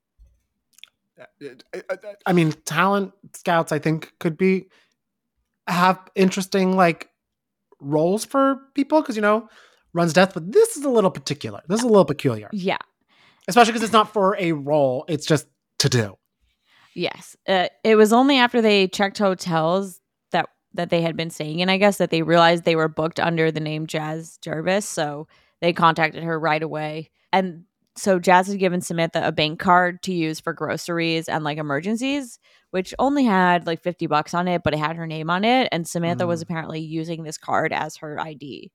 I 2.25 2.33
mean, 2.33 2.51
talent 2.65 3.13
scouts, 3.33 3.71
I 3.71 3.79
think, 3.79 4.13
could 4.19 4.37
be 4.37 4.67
have 5.67 5.99
interesting 6.15 6.75
like 6.75 7.09
roles 7.79 8.25
for 8.25 8.59
people 8.73 9.01
because 9.01 9.15
you 9.15 9.21
know 9.21 9.47
runs 9.93 10.13
death, 10.13 10.33
but 10.33 10.51
this 10.51 10.75
is 10.75 10.83
a 10.83 10.89
little 10.89 11.11
particular. 11.11 11.61
This 11.67 11.79
is 11.79 11.85
a 11.85 11.87
little 11.89 12.05
peculiar, 12.05 12.49
Yeah. 12.51 12.77
especially 13.47 13.73
because 13.73 13.83
it's 13.83 13.93
not 13.93 14.11
for 14.11 14.35
a 14.39 14.51
role; 14.53 15.05
it's 15.07 15.25
just 15.25 15.47
to 15.79 15.89
do. 15.89 16.17
Yes. 16.95 17.35
Uh, 17.47 17.67
it 17.83 17.95
was 17.95 18.13
only 18.13 18.37
after 18.37 18.61
they 18.61 18.87
checked 18.87 19.17
hotels 19.17 19.99
that 20.31 20.49
that 20.73 20.89
they 20.89 21.01
had 21.01 21.15
been 21.15 21.29
staying 21.29 21.59
in, 21.59 21.69
I 21.69 21.77
guess, 21.77 21.97
that 21.97 22.09
they 22.09 22.21
realized 22.23 22.63
they 22.63 22.75
were 22.75 22.87
booked 22.87 23.19
under 23.19 23.51
the 23.51 23.59
name 23.59 23.85
Jazz 23.87 24.37
Jervis. 24.41 24.85
So 24.85 25.27
they 25.63 25.73
contacted 25.73 26.23
her 26.23 26.39
right 26.39 26.61
away. 26.61 27.09
And 27.31 27.63
so 27.95 28.19
Jazz 28.19 28.47
had 28.47 28.59
given 28.59 28.81
Samantha 28.81 29.25
a 29.25 29.31
bank 29.31 29.59
card 29.59 30.01
to 30.03 30.13
use 30.13 30.39
for 30.39 30.51
groceries 30.51 31.29
and 31.29 31.43
like 31.43 31.57
emergencies, 31.57 32.37
which 32.71 32.93
only 32.99 33.23
had 33.23 33.65
like 33.65 33.81
50 33.81 34.07
bucks 34.07 34.33
on 34.33 34.47
it, 34.47 34.61
but 34.63 34.73
it 34.73 34.79
had 34.79 34.95
her 34.95 35.07
name 35.07 35.29
on 35.29 35.43
it. 35.45 35.69
And 35.71 35.87
Samantha 35.87 36.27
was 36.27 36.39
Mm. 36.41 36.43
apparently 36.43 36.79
using 36.81 37.23
this 37.23 37.37
card 37.37 37.71
as 37.71 37.97
her 37.97 38.19
ID. 38.19 38.71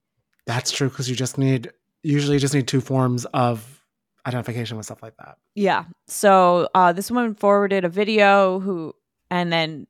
That's 0.46 0.70
true 0.70 0.88
because 0.88 1.10
you 1.10 1.14
just 1.16 1.36
need 1.36 1.70
usually 2.02 2.36
you 2.36 2.40
just 2.40 2.54
need 2.54 2.68
two 2.68 2.80
forms 2.80 3.24
of 3.26 3.84
identification 4.26 4.76
with 4.76 4.86
stuff 4.86 5.02
like 5.02 5.16
that. 5.18 5.36
Yeah. 5.54 5.84
So 6.06 6.68
uh, 6.74 6.92
this 6.92 7.10
woman 7.10 7.34
forwarded 7.34 7.84
a 7.84 7.88
video 7.88 8.60
who, 8.60 8.94
and 9.30 9.52
then 9.52 9.86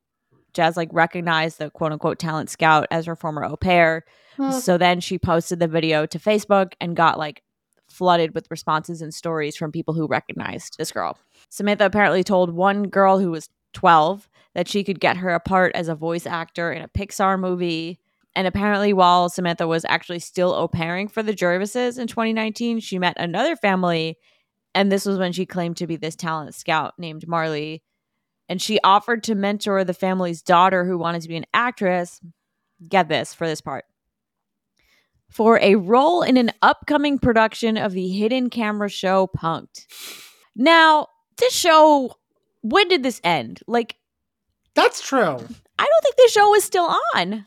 Jazz 0.54 0.76
like 0.76 0.88
recognized 0.92 1.58
the 1.58 1.70
quote 1.70 1.92
unquote 1.92 2.18
talent 2.18 2.50
scout 2.50 2.86
as 2.90 3.06
her 3.06 3.16
former 3.16 3.44
au 3.44 3.56
pair. 3.56 4.04
So 4.60 4.78
then 4.78 5.00
she 5.00 5.18
posted 5.18 5.58
the 5.58 5.66
video 5.66 6.06
to 6.06 6.18
Facebook 6.18 6.74
and 6.80 6.94
got 6.94 7.18
like 7.18 7.42
flooded 7.88 8.34
with 8.34 8.50
responses 8.50 9.02
and 9.02 9.12
stories 9.12 9.56
from 9.56 9.72
people 9.72 9.94
who 9.94 10.06
recognized 10.06 10.76
this 10.78 10.92
girl. 10.92 11.18
Samantha 11.48 11.84
apparently 11.86 12.22
told 12.22 12.52
one 12.52 12.84
girl 12.84 13.18
who 13.18 13.30
was 13.30 13.48
12 13.72 14.28
that 14.54 14.68
she 14.68 14.84
could 14.84 15.00
get 15.00 15.16
her 15.16 15.30
a 15.30 15.40
part 15.40 15.74
as 15.74 15.88
a 15.88 15.94
voice 15.94 16.26
actor 16.26 16.72
in 16.72 16.82
a 16.82 16.88
Pixar 16.88 17.38
movie. 17.38 17.98
And 18.36 18.46
apparently, 18.46 18.92
while 18.92 19.28
Samantha 19.28 19.66
was 19.66 19.84
actually 19.88 20.20
still 20.20 20.54
au 20.54 20.68
pairing 20.68 21.08
for 21.08 21.22
the 21.22 21.34
Jervises 21.34 21.98
in 21.98 22.06
2019, 22.06 22.78
she 22.78 22.98
met 22.98 23.16
another 23.18 23.56
family. 23.56 24.18
And 24.74 24.92
this 24.92 25.04
was 25.04 25.18
when 25.18 25.32
she 25.32 25.46
claimed 25.46 25.76
to 25.78 25.86
be 25.86 25.96
this 25.96 26.14
talent 26.14 26.54
scout 26.54 26.94
named 26.98 27.26
Marley. 27.26 27.82
And 28.48 28.62
she 28.62 28.78
offered 28.82 29.22
to 29.24 29.34
mentor 29.34 29.84
the 29.84 29.94
family's 29.94 30.42
daughter 30.42 30.84
who 30.84 30.96
wanted 30.96 31.22
to 31.22 31.28
be 31.28 31.36
an 31.36 31.46
actress. 31.52 32.20
Get 32.88 33.08
this 33.08 33.34
for 33.34 33.46
this 33.46 33.60
part 33.60 33.84
for 35.28 35.58
a 35.60 35.74
role 35.76 36.22
in 36.22 36.36
an 36.36 36.50
upcoming 36.62 37.18
production 37.18 37.76
of 37.76 37.92
the 37.92 38.08
hidden 38.08 38.50
camera 38.50 38.88
show 38.88 39.28
Punked. 39.36 39.86
Now, 40.56 41.08
this 41.36 41.52
show, 41.52 42.14
when 42.62 42.88
did 42.88 43.02
this 43.02 43.20
end? 43.22 43.60
Like, 43.66 43.96
That's 44.74 45.06
true. 45.06 45.20
I 45.78 45.84
don't 45.84 46.02
think 46.02 46.16
this 46.16 46.32
show 46.32 46.54
is 46.54 46.64
still 46.64 46.92
on 47.14 47.46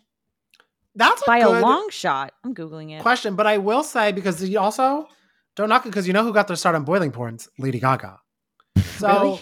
That's 0.95 1.21
a 1.21 1.25
by 1.25 1.41
good 1.41 1.57
a 1.57 1.59
long 1.59 1.89
shot. 1.89 2.33
I'm 2.43 2.55
Googling 2.55 2.97
it. 2.97 3.01
question, 3.01 3.35
but 3.35 3.47
I 3.47 3.57
will 3.57 3.83
say 3.83 4.11
because 4.11 4.47
you 4.47 4.59
also 4.59 5.07
don't 5.55 5.69
knock 5.69 5.85
it 5.85 5.89
because 5.89 6.07
you 6.07 6.13
know 6.13 6.23
who 6.23 6.33
got 6.33 6.47
their 6.47 6.55
start 6.55 6.75
on 6.75 6.83
Boiling 6.85 7.11
Points? 7.11 7.49
Lady 7.57 7.79
Gaga. 7.79 8.19
So 8.97 9.07
Really? 9.07 9.39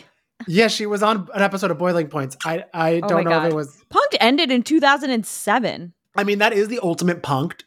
Yeah, 0.47 0.67
she 0.67 0.85
was 0.85 1.03
on 1.03 1.27
an 1.33 1.41
episode 1.41 1.69
of 1.71 1.77
Boiling 1.77 2.07
Points. 2.07 2.37
I 2.45 2.63
I 2.73 3.01
Oh 3.03 3.07
don't 3.07 3.23
my 3.25 3.29
know 3.29 3.45
if 3.45 3.51
it 3.51 3.55
was. 3.55 3.83
Punked 3.93 4.17
ended 4.19 4.51
in 4.51 4.63
2007. 4.63 5.93
I 6.15 6.23
mean, 6.23 6.39
that 6.39 6.53
is 6.53 6.67
the 6.69 6.79
ultimate 6.81 7.21
punked 7.23 7.63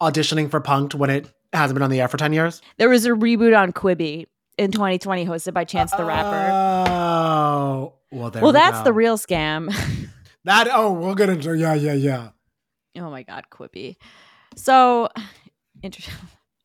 auditioning 0.00 0.50
for 0.50 0.60
punked 0.60 0.94
when 0.94 1.10
it 1.10 1.30
hasn't 1.52 1.74
been 1.74 1.82
on 1.82 1.90
the 1.90 2.00
air 2.00 2.08
for 2.08 2.16
ten 2.16 2.32
years. 2.32 2.62
There 2.78 2.88
was 2.88 3.04
a 3.06 3.10
reboot 3.10 3.58
on 3.58 3.72
Quibi 3.72 4.26
in 4.58 4.70
2020 4.70 5.26
hosted 5.26 5.52
by 5.54 5.64
Chance 5.64 5.92
the 5.92 6.04
Rapper. 6.04 6.50
Oh, 6.52 7.94
well, 8.12 8.30
there 8.30 8.42
well, 8.42 8.52
we 8.52 8.58
that's 8.58 8.78
go. 8.78 8.84
the 8.84 8.92
real 8.92 9.18
scam. 9.18 9.74
That 10.46 10.68
oh, 10.70 10.92
we'll 10.92 11.14
get 11.14 11.30
into 11.30 11.54
yeah, 11.56 11.72
yeah, 11.72 11.94
yeah. 11.94 12.28
Oh 12.98 13.08
my 13.10 13.22
God, 13.22 13.44
Quibi. 13.50 13.96
So, 14.56 15.08
interesting. 15.82 16.12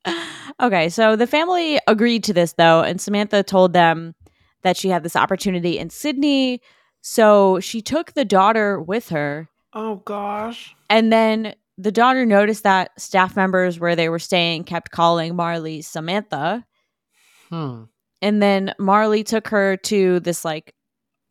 okay, 0.62 0.90
so 0.90 1.16
the 1.16 1.26
family 1.26 1.80
agreed 1.88 2.26
to 2.26 2.34
this 2.34 2.52
though, 2.58 2.82
and 2.82 3.00
Samantha 3.00 3.42
told 3.42 3.72
them 3.72 4.16
that 4.64 4.78
she 4.78 4.90
had 4.90 5.04
this 5.04 5.16
opportunity 5.16 5.78
in 5.78 5.90
Sydney. 5.90 6.62
So 7.02 7.60
she 7.60 7.82
took 7.82 8.14
the 8.14 8.26
daughter 8.26 8.82
with 8.82 9.10
her, 9.10 9.50
Oh 9.74 9.98
gosh. 9.98 10.76
and 10.90 11.12
then 11.14 11.56
the 11.78 11.92
daughter 11.94 12.26
noticed 12.26 12.64
that 12.64 12.92
staff 13.00 13.36
members 13.38 13.80
where 13.80 13.96
they 13.96 14.10
were 14.10 14.20
staying 14.20 14.66
kept 14.66 14.92
calling 14.92 15.36
Marley 15.36 15.82
Samantha. 15.82 16.66
Hmm. 17.50 17.84
And 18.22 18.42
then 18.42 18.74
Marley 18.78 19.24
took 19.24 19.48
her 19.48 19.78
to 19.78 20.20
this 20.20 20.44
like 20.44 20.76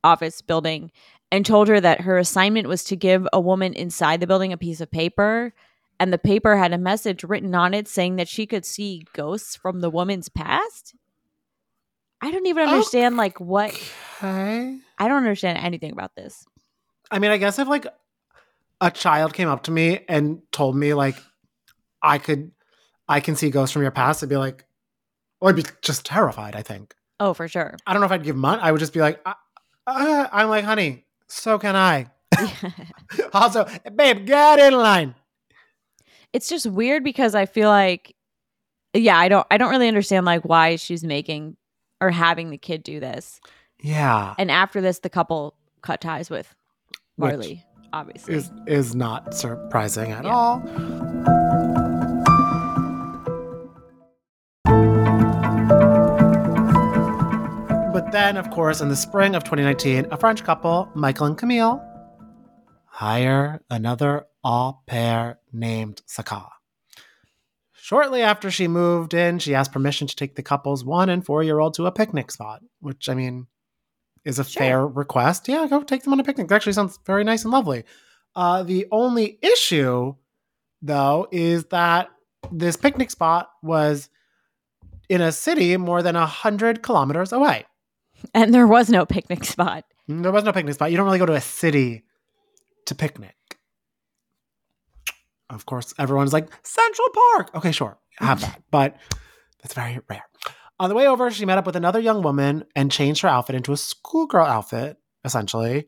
office 0.03 0.41
building 0.41 0.91
and 1.31 1.45
told 1.45 1.69
her 1.69 1.79
that 1.81 2.01
her 2.01 2.17
assignment 2.17 2.67
was 2.67 2.83
to 2.85 2.97
give 2.97 3.29
a 3.33 3.41
woman 3.41 3.75
inside 3.75 4.21
the 4.21 4.27
building 4.27 4.55
a 4.55 4.57
piece 4.57 4.81
of 4.81 4.91
paper. 4.91 5.53
And 6.01 6.13
the 6.13 6.19
paper 6.19 6.57
had 6.57 6.73
a 6.73 6.79
message 6.79 7.25
written 7.25 7.55
on 7.55 7.75
it 7.75 7.87
saying 7.87 8.17
that 8.17 8.29
she 8.29 8.47
could 8.47 8.65
see 8.65 9.05
ghosts 9.13 9.55
from 9.55 9.81
the 9.81 9.91
woman's 9.91 10.31
past. 10.31 10.95
I 12.21 12.31
don't 12.31 12.47
even 12.47 12.69
understand 12.69 13.17
like 13.17 13.41
what 13.41 13.71
Okay. 14.23 14.79
I 14.99 15.09
don't 15.09 15.19
understand 15.19 15.59
anything 15.59 15.93
about 15.93 16.15
this. 16.17 16.45
I 17.11 17.19
mean, 17.19 17.31
I 17.31 17.37
guess 17.37 17.59
if 17.59 17.69
like 17.69 17.87
a 18.81 18.91
child 18.91 19.33
came 19.33 19.49
up 19.49 19.65
to 19.65 19.71
me 19.71 20.01
and 20.09 20.43
told 20.53 20.77
me 20.77 20.95
like 20.95 21.17
I 22.03 22.19
could, 22.19 22.51
I 23.09 23.21
can 23.21 23.37
see 23.37 23.51
ghosts 23.51 23.73
from 23.73 23.83
your 23.83 23.91
past, 23.91 24.23
I'd 24.23 24.29
be 24.29 24.37
like, 24.37 24.65
well, 25.41 25.51
I'd 25.51 25.57
be 25.57 25.65
just 25.83 26.05
terrified. 26.05 26.57
I 26.57 26.63
think. 26.63 26.95
Oh, 27.21 27.35
for 27.35 27.49
sure. 27.49 27.77
I 27.87 27.93
don't 27.93 28.01
know 28.01 28.07
if 28.07 28.13
I'd 28.13 28.25
give 28.25 28.37
money. 28.37 28.61
I 28.63 28.71
would 28.73 28.79
just 28.79 28.93
be 28.93 29.01
like, 29.01 29.21
uh, 29.25 29.35
uh, 29.87 30.29
I'm 30.33 30.49
like, 30.49 30.65
honey, 30.65 31.05
so 31.29 31.59
can 31.59 31.75
I. 31.77 32.11
also, 33.33 33.67
babe, 33.95 34.27
get 34.27 34.59
in 34.59 34.75
line. 34.75 35.15
it's 36.33 36.49
just 36.49 36.67
weird 36.67 37.03
because 37.03 37.35
I 37.35 37.47
feel 37.47 37.69
like 37.69 38.15
yeah, 38.95 39.17
I 39.17 39.29
don't 39.29 39.47
I 39.51 39.59
don't 39.59 39.71
really 39.71 39.89
understand 39.89 40.27
like 40.27 40.45
why 40.45 40.77
she's 40.77 41.05
making 41.05 41.57
or 42.01 42.11
having 42.11 42.51
the 42.51 42.59
kid 42.59 42.83
do 42.83 43.01
this. 43.01 43.41
Yeah, 43.81 44.35
And 44.39 44.51
after 44.51 44.81
this 44.81 44.99
the 45.01 45.11
couple 45.11 45.55
cut 45.83 46.01
ties 46.01 46.31
with 46.31 46.55
Which 47.17 47.31
Marley, 47.31 47.65
obviously. 47.93 48.35
is 48.35 48.51
is 48.67 48.95
not 48.95 49.35
surprising 49.35 50.11
at 50.13 50.25
Yeah. 50.25 50.31
all. 50.35 51.69
But 57.93 58.13
then, 58.13 58.37
of 58.37 58.49
course, 58.51 58.81
in 58.81 58.89
the 58.89 58.97
spring 58.97 59.35
of 59.35 59.43
2019, 59.45 60.07
a 60.13 60.17
French 60.17 60.45
couple, 60.45 60.89
Michael 60.95 61.27
and 61.27 61.37
Camille, 61.37 61.83
hire 62.85 63.61
another 63.71 64.27
au 64.45 64.79
pair 64.87 65.39
named 65.53 66.03
Saka. 66.07 66.47
Shortly 67.89 68.21
after 68.21 68.51
she 68.51 68.69
moved 68.69 69.15
in, 69.15 69.39
she 69.39 69.55
asked 69.55 69.73
permission 69.73 70.07
to 70.09 70.15
take 70.15 70.35
the 70.35 70.43
couple's 70.43 70.85
one 70.85 71.09
and 71.09 71.25
four 71.25 71.43
year 71.43 71.59
old 71.59 71.73
to 71.77 71.87
a 71.87 71.91
picnic 71.91 72.31
spot, 72.31 72.61
which 72.81 73.09
I 73.09 73.15
mean 73.15 73.47
is 74.27 74.39
a 74.39 74.45
Sure. 74.45 74.61
fair 74.61 74.87
request. 74.87 75.49
Yeah, 75.49 75.67
go 75.71 75.83
take 75.83 76.03
them 76.03 76.13
on 76.13 76.21
a 76.21 76.23
picnic. 76.23 76.49
That 76.49 76.57
actually 76.57 76.75
sounds 76.75 76.99
very 77.07 77.25
nice 77.25 77.45
and 77.45 77.51
lovely. 77.51 77.85
Uh, 78.37 78.63
the 78.63 78.87
only 78.93 79.39
issue, 79.41 80.17
though, 80.83 81.29
is 81.33 81.65
that 81.71 82.11
this 82.53 82.77
picnic 82.77 83.11
spot 83.11 83.49
was 83.63 84.11
in 85.09 85.23
a 85.23 85.33
city 85.33 85.75
more 85.79 86.03
than 86.03 86.15
100 86.15 86.83
kilometers 86.83 87.33
away. 87.33 87.65
And 88.35 88.53
there 88.53 88.67
was 88.67 88.91
no 88.91 89.07
picnic 89.07 89.47
spot. 89.47 89.87
There 90.07 90.31
was 90.31 90.45
no 90.45 90.53
picnic 90.53 90.75
spot. 90.75 90.91
You 90.91 90.99
don't 90.99 91.07
really 91.07 91.19
go 91.19 91.25
to 91.25 91.33
a 91.33 91.41
city 91.41 92.05
to 92.85 92.95
picnic. 92.95 93.38
Of 95.51 95.67
course, 95.67 95.95
everyone's 95.99 96.33
like, 96.33 96.49
Central 96.63 97.09
Park. 97.35 97.51
Okay, 97.55 97.73
sure, 97.73 97.99
have 98.19 98.41
that. 98.43 98.63
But 98.71 98.97
that's 99.63 99.75
very 99.75 100.01
rare. 100.09 100.25
On 100.81 100.89
the 100.89 100.95
way 100.95 101.09
over, 101.09 101.31
she 101.31 101.45
met 101.45 101.59
up 101.59 101.67
with 101.67 101.77
another 101.77 101.99
young 101.99 102.23
woman 102.23 102.65
and 102.77 102.93
changed 102.93 103.23
her 103.23 103.29
outfit 103.29 103.57
into 103.57 103.73
a 103.73 103.77
schoolgirl 103.77 104.47
outfit, 104.47 104.97
essentially. 105.25 105.87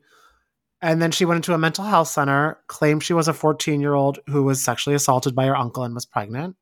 And 0.81 1.01
then 1.01 1.11
she 1.11 1.25
went 1.25 1.37
into 1.37 1.53
a 1.53 1.59
mental 1.59 1.85
health 1.85 2.07
center, 2.07 2.59
claimed 2.67 3.03
she 3.03 3.13
was 3.13 3.27
a 3.27 3.33
14 3.33 3.79
year 3.79 3.93
old 3.93 4.19
who 4.27 4.43
was 4.43 4.61
sexually 4.61 4.95
assaulted 4.95 5.35
by 5.35 5.45
her 5.45 5.55
uncle 5.55 5.83
and 5.83 5.93
was 5.93 6.05
pregnant. 6.05 6.55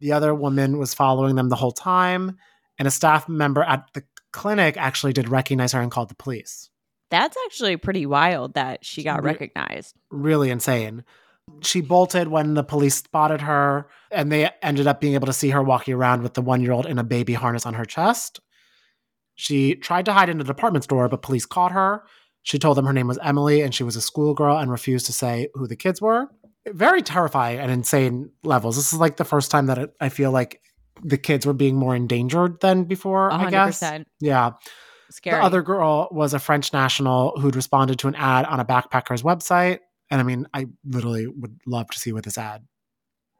The 0.00 0.12
other 0.12 0.34
woman 0.34 0.78
was 0.78 0.94
following 0.94 1.34
them 1.34 1.48
the 1.48 1.56
whole 1.56 1.72
time, 1.72 2.36
and 2.78 2.86
a 2.86 2.90
staff 2.92 3.28
member 3.28 3.62
at 3.62 3.88
the 3.94 4.04
clinic 4.32 4.76
actually 4.76 5.12
did 5.12 5.28
recognize 5.28 5.72
her 5.72 5.80
and 5.80 5.90
called 5.90 6.10
the 6.10 6.14
police. 6.14 6.70
That's 7.10 7.36
actually 7.46 7.76
pretty 7.78 8.06
wild 8.06 8.54
that 8.54 8.84
she 8.84 9.02
got 9.02 9.24
Re- 9.24 9.32
recognized. 9.32 9.96
Really 10.10 10.50
insane. 10.50 11.04
She 11.62 11.80
bolted 11.80 12.28
when 12.28 12.54
the 12.54 12.62
police 12.62 12.96
spotted 12.96 13.40
her, 13.42 13.88
and 14.10 14.30
they 14.30 14.50
ended 14.62 14.86
up 14.86 15.00
being 15.00 15.14
able 15.14 15.26
to 15.26 15.32
see 15.32 15.50
her 15.50 15.62
walking 15.62 15.94
around 15.94 16.22
with 16.22 16.34
the 16.34 16.42
one 16.42 16.62
year 16.62 16.72
old 16.72 16.86
in 16.86 16.98
a 16.98 17.04
baby 17.04 17.34
harness 17.34 17.66
on 17.66 17.74
her 17.74 17.84
chest. 17.84 18.40
She 19.34 19.76
tried 19.76 20.04
to 20.06 20.12
hide 20.12 20.28
in 20.28 20.40
a 20.40 20.44
department 20.44 20.84
store, 20.84 21.08
but 21.08 21.22
police 21.22 21.46
caught 21.46 21.72
her. 21.72 22.02
She 22.42 22.58
told 22.58 22.76
them 22.76 22.86
her 22.86 22.92
name 22.92 23.06
was 23.06 23.18
Emily 23.22 23.60
and 23.60 23.74
she 23.74 23.84
was 23.84 23.94
a 23.94 24.00
schoolgirl 24.00 24.58
and 24.58 24.70
refused 24.70 25.06
to 25.06 25.12
say 25.12 25.48
who 25.54 25.66
the 25.66 25.76
kids 25.76 26.00
were. 26.00 26.28
Very 26.66 27.02
terrifying 27.02 27.58
and 27.58 27.70
insane 27.70 28.30
levels. 28.42 28.76
This 28.76 28.92
is 28.92 28.98
like 28.98 29.16
the 29.16 29.24
first 29.24 29.50
time 29.50 29.66
that 29.66 29.78
it, 29.78 29.94
I 30.00 30.08
feel 30.08 30.30
like 30.30 30.60
the 31.02 31.18
kids 31.18 31.46
were 31.46 31.52
being 31.52 31.76
more 31.76 31.94
endangered 31.94 32.60
than 32.60 32.84
before, 32.84 33.30
I 33.30 33.50
guess. 33.50 33.80
Yeah. 34.20 34.52
scary. 35.10 35.38
The 35.38 35.44
other 35.44 35.62
girl 35.62 36.08
was 36.10 36.34
a 36.34 36.38
French 36.38 36.72
national 36.72 37.38
who'd 37.38 37.54
responded 37.54 37.98
to 38.00 38.08
an 38.08 38.14
ad 38.14 38.44
on 38.46 38.60
a 38.60 38.64
backpacker's 38.64 39.22
website. 39.22 39.78
And 40.10 40.20
I 40.20 40.24
mean, 40.24 40.46
I 40.54 40.66
literally 40.84 41.26
would 41.26 41.60
love 41.66 41.88
to 41.90 41.98
see 41.98 42.12
what 42.12 42.24
this 42.24 42.38
ad 42.38 42.66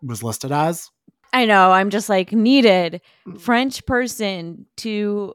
was 0.03 0.23
listed 0.23 0.53
as. 0.53 0.91
I 1.33 1.47
know. 1.47 1.73
I'm 1.73 1.91
just 1.91 2.09
like 2.09 2.33
needed 2.33 3.01
French 3.39 3.85
person 3.87 4.67
to 4.79 5.35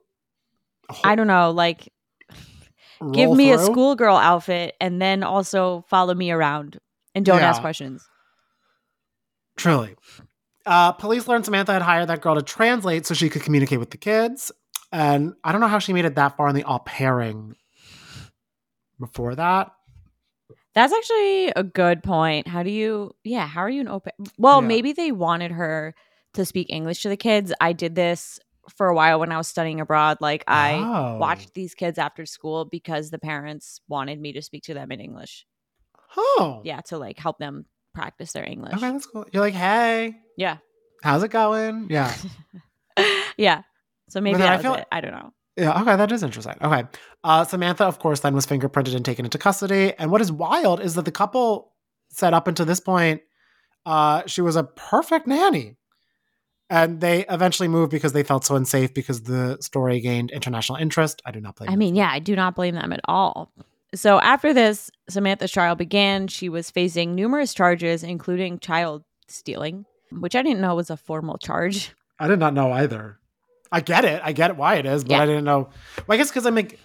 I 1.04 1.16
don't 1.16 1.28
know, 1.28 1.52
like 1.52 1.92
give 3.14 3.32
me 3.32 3.52
a 3.52 3.58
schoolgirl 3.58 4.18
outfit 4.18 4.76
and 4.80 5.02
then 5.02 5.24
also 5.24 5.86
follow 5.88 6.14
me 6.14 6.32
around 6.32 6.80
and 7.16 7.26
don't 7.26 7.42
ask 7.42 7.62
questions. 7.62 8.08
Truly. 9.56 9.96
Uh, 10.66 10.94
police 10.94 11.28
learned 11.28 11.46
Samantha 11.46 11.74
had 11.74 11.82
hired 11.82 12.10
that 12.10 12.22
girl 12.22 12.36
to 12.36 12.42
translate 12.42 13.06
so 13.06 13.14
she 13.14 13.30
could 13.30 13.44
communicate 13.44 13.80
with 13.80 13.92
the 13.92 13.98
kids. 13.98 14.52
And 14.92 15.34
I 15.44 15.52
don't 15.52 15.62
know 15.62 15.68
how 15.68 15.80
she 15.80 15.94
made 15.94 16.06
it 16.06 16.16
that 16.16 16.38
far 16.38 16.48
in 16.48 16.56
the 16.56 16.64
au 16.64 16.80
pairing 16.80 17.56
before 19.00 19.36
that. 19.36 19.72
That's 20.76 20.92
actually 20.94 21.48
a 21.50 21.64
good 21.64 22.02
point. 22.04 22.48
How 22.48 22.64
do 22.64 22.70
you 22.72 23.16
yeah, 23.24 23.46
how 23.48 23.62
are 23.62 23.70
you 23.70 23.82
an 23.82 23.88
open 23.88 24.12
Well, 24.38 24.62
Yeah. 24.62 24.68
maybe 24.68 24.94
they 24.94 25.12
wanted 25.12 25.52
her 25.52 25.94
to 26.34 26.46
speak 26.46 26.68
English 26.70 27.04
to 27.04 27.10
the 27.10 27.18
kids. 27.18 27.54
I 27.62 27.74
did 27.74 27.94
this 27.96 28.40
for 28.76 28.88
a 28.88 28.96
while 28.96 29.20
when 29.20 29.32
I 29.32 29.38
was 29.38 29.48
studying 29.48 29.80
abroad. 29.82 30.18
Like 30.22 30.44
I 30.48 30.76
Oh. 30.76 31.18
watched 31.18 31.54
these 31.54 31.76
kids 31.76 31.98
after 32.00 32.26
school 32.26 32.66
because 32.66 33.12
the 33.12 33.20
parents 33.20 33.82
wanted 33.88 34.20
me 34.20 34.34
to 34.34 34.42
speak 34.42 34.64
to 34.64 34.74
them 34.74 34.92
in 34.92 35.00
English. 35.00 35.46
Oh. 36.18 36.62
Yeah, 36.64 36.82
to 36.88 36.98
like 36.98 37.20
help 37.20 37.38
them 37.40 37.66
practice 37.94 38.32
their 38.34 38.46
English. 38.46 38.74
Okay, 38.74 38.90
that's 38.92 39.06
cool. 39.06 39.26
You're 39.32 39.44
like, 39.44 39.54
hey, 39.54 40.16
Yeah. 40.38 40.58
how's 41.04 41.22
it 41.24 41.30
going? 41.30 41.88
Yeah. 41.92 42.14
yeah. 43.38 43.62
So 44.10 44.22
maybe 44.22 44.42
I 44.42 44.58
feel- 44.58 44.76
it. 44.76 44.88
I 44.92 45.02
don't 45.02 45.12
know. 45.12 45.34
Yeah, 45.56 45.80
okay, 45.82 45.96
that 45.96 46.12
is 46.12 46.24
interesting. 46.24 46.56
Okay. 46.62 46.84
Uh, 47.24 47.44
Samantha, 47.46 47.86
of 47.86 48.00
course, 48.00 48.22
then 48.22 48.34
was 48.34 48.46
fingerprinted 48.46 48.96
and 48.96 49.06
taken 49.06 49.26
into 49.26 49.38
custody. 49.38 49.94
And 50.00 50.10
what 50.12 50.22
is 50.22 50.32
wild 50.32 50.82
is 50.82 50.96
that 50.96 51.06
the 51.06 51.12
couple 51.12 51.72
said 52.10 52.34
up 52.34 52.48
until 52.48 52.66
this 52.66 52.80
point, 52.80 53.22
uh, 53.86 54.24
she 54.26 54.42
was 54.42 54.56
a 54.56 54.64
perfect 54.64 55.28
nanny. 55.28 55.76
And 56.70 57.02
they 57.02 57.26
eventually 57.28 57.68
moved 57.68 57.92
because 57.92 58.14
they 58.14 58.24
felt 58.24 58.46
so 58.46 58.56
unsafe 58.56 58.94
because 58.96 59.24
the 59.24 59.58
story 59.62 60.00
gained 60.00 60.32
international 60.32 60.80
interest. 60.80 61.22
I 61.24 61.32
do 61.32 61.40
not 61.40 61.56
blame 61.56 61.70
I 61.70 61.74
them. 61.74 61.80
mean, 61.80 61.96
yeah, 61.96 62.10
I 62.12 62.18
do 62.20 62.36
not 62.36 62.56
blame 62.56 62.74
them 62.74 62.92
at 62.92 63.02
all. 63.06 63.52
So 63.94 64.20
after 64.22 64.54
this, 64.54 64.90
Samantha's 65.08 65.52
trial 65.52 65.76
began. 65.76 66.28
She 66.28 66.50
was 66.50 66.72
facing 66.72 67.14
numerous 67.14 67.54
charges, 67.54 68.04
including 68.04 68.58
child 68.58 69.04
stealing, 69.28 69.86
which 70.12 70.36
I 70.36 70.42
didn't 70.42 70.62
know 70.62 70.74
was 70.74 70.90
a 70.90 70.98
formal 70.98 71.38
charge. 71.38 71.92
I 72.20 72.28
did 72.28 72.40
not 72.40 72.56
know 72.56 72.72
either. 72.72 73.20
I 73.74 73.82
get 73.82 74.06
it. 74.06 74.22
I 74.24 74.32
get 74.32 74.52
it 74.52 74.58
why 74.58 74.76
it 74.76 74.86
is, 74.86 75.04
but 75.04 75.12
Yeah. 75.12 75.22
I 75.24 75.26
didn't 75.26 75.44
know. 75.46 75.70
Well, 76.08 76.16
I 76.16 76.18
guess 76.18 76.30
because 76.30 76.46
I'm 76.46 76.56
like, 76.56 76.80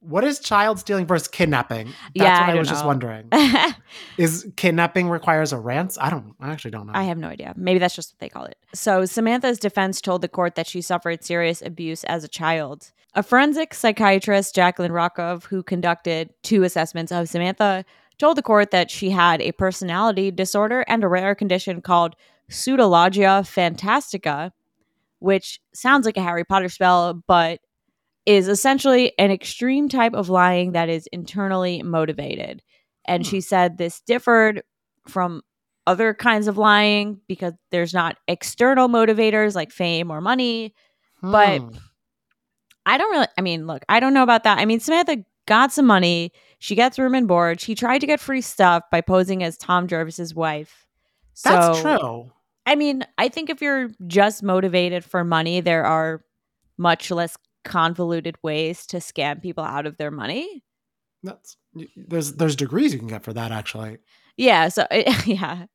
what 0.00 0.24
is 0.24 0.40
child 0.40 0.78
stealing 0.78 1.06
versus 1.06 1.28
kidnapping? 1.28 1.86
That's 1.86 1.96
Yeah, 2.14 2.40
what 2.40 2.50
I 2.50 2.56
I, 2.56 2.58
was 2.58 2.68
just 2.68 2.84
wondering. 2.84 3.28
Is 4.18 4.50
kidnapping 4.56 5.08
requires 5.08 5.52
a 5.52 5.58
ransom? 5.58 6.02
I 6.04 6.10
don't. 6.10 6.34
I 6.40 6.50
actually 6.50 6.72
don't 6.72 6.86
know. 6.88 6.92
I 6.94 7.04
have 7.04 7.18
no 7.18 7.28
idea. 7.28 7.54
Maybe 7.56 7.78
that's 7.78 7.94
just 7.94 8.12
what 8.14 8.18
they 8.18 8.28
call 8.28 8.44
it. 8.46 8.56
So 8.74 9.04
Samantha's 9.04 9.58
defense 9.60 10.00
told 10.00 10.22
the 10.22 10.28
court 10.28 10.56
that 10.56 10.66
she 10.66 10.80
suffered 10.80 11.22
serious 11.22 11.62
abuse 11.62 12.02
as 12.04 12.24
a 12.24 12.28
child. 12.28 12.90
A 13.14 13.22
forensic 13.22 13.74
psychiatrist, 13.74 14.54
Jacqueline 14.56 14.90
Rockov, 14.90 15.44
who 15.44 15.62
conducted 15.62 16.30
two 16.42 16.64
assessments 16.64 17.12
of 17.12 17.28
Samantha, 17.28 17.84
told 18.18 18.36
the 18.36 18.42
court 18.42 18.70
that 18.72 18.90
she 18.90 19.10
had 19.10 19.40
a 19.40 19.52
personality 19.52 20.30
disorder 20.32 20.84
and 20.88 21.04
a 21.04 21.08
rare 21.08 21.34
condition 21.36 21.80
called 21.80 22.16
pseudologia 22.50 23.42
fantastica, 23.46 24.50
which 25.22 25.60
sounds 25.74 26.04
like 26.06 26.16
a 26.16 26.22
Harry 26.22 26.44
Potter 26.44 26.68
spell, 26.68 27.22
but 27.26 27.60
is 28.26 28.48
essentially 28.48 29.12
an 29.18 29.30
extreme 29.30 29.88
type 29.88 30.14
of 30.14 30.28
lying 30.28 30.72
that 30.72 30.88
is 30.88 31.06
internally 31.12 31.82
motivated. 31.82 32.62
And 33.04 33.26
she 33.26 33.40
said 33.40 33.78
this 33.78 34.00
differed 34.00 34.62
from 35.08 35.42
other 35.86 36.14
kinds 36.14 36.46
of 36.46 36.56
lying 36.56 37.20
because 37.26 37.52
there's 37.72 37.92
not 37.92 38.16
external 38.28 38.88
motivators 38.88 39.54
like 39.56 39.72
fame 39.72 40.10
or 40.10 40.20
money. 40.20 40.74
but- 41.20 41.58
Hmm. 41.60 41.68
I 42.84 42.98
don't 42.98 43.10
really, 43.12 43.28
I 43.38 43.42
mean, 43.42 43.66
look, 43.68 43.84
I 43.88 44.00
don't 44.00 44.12
know 44.12 44.24
about 44.24 44.42
that. 44.42 44.58
I 44.58 44.64
mean, 44.64 44.80
Samantha 44.80 45.18
got 45.46 45.70
some 45.70 45.86
money. 45.86 46.32
She 46.58 46.74
gets 46.74 46.98
room 46.98 47.14
and 47.14 47.28
board. 47.28 47.60
She 47.60 47.76
tried 47.76 47.98
to 48.00 48.06
get 48.08 48.18
free 48.18 48.40
stuff 48.40 48.82
by 48.90 49.00
posing 49.02 49.42
as 49.44 49.56
Tom 49.56 49.86
Jervis's 49.86 50.34
wife. 50.34 50.84
So, 51.34 51.50
that's 51.50 51.80
true. 51.80 52.32
I 52.66 52.74
mean, 52.76 53.04
I 53.18 53.28
think 53.28 53.50
if 53.50 53.60
you're 53.60 53.90
just 54.06 54.42
motivated 54.42 55.04
for 55.04 55.24
money, 55.24 55.60
there 55.60 55.84
are 55.84 56.24
much 56.78 57.10
less 57.10 57.36
convoluted 57.64 58.36
ways 58.42 58.86
to 58.86 58.98
scam 58.98 59.40
people 59.42 59.64
out 59.64 59.86
of 59.86 59.96
their 59.96 60.10
money. 60.10 60.62
That's 61.22 61.56
there's 61.96 62.32
there's 62.34 62.56
degrees 62.56 62.92
you 62.92 62.98
can 62.98 63.08
get 63.08 63.22
for 63.24 63.32
that 63.32 63.52
actually. 63.52 63.98
Yeah. 64.36 64.68
So, 64.68 64.86
yeah. 64.92 65.66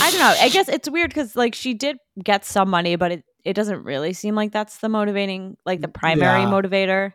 I 0.00 0.10
don't 0.10 0.18
know. 0.20 0.34
I 0.40 0.48
guess 0.48 0.68
it's 0.68 0.88
weird 0.88 1.10
because, 1.10 1.36
like, 1.36 1.54
she 1.54 1.74
did 1.74 1.98
get 2.22 2.44
some 2.46 2.70
money, 2.70 2.96
but 2.96 3.12
it, 3.12 3.24
it 3.44 3.52
doesn't 3.52 3.82
really 3.84 4.14
seem 4.14 4.34
like 4.34 4.50
that's 4.52 4.78
the 4.78 4.88
motivating, 4.88 5.56
like, 5.66 5.82
the 5.82 5.88
primary 5.88 6.40
Yeah. 6.42 6.48
motivator. 6.50 7.12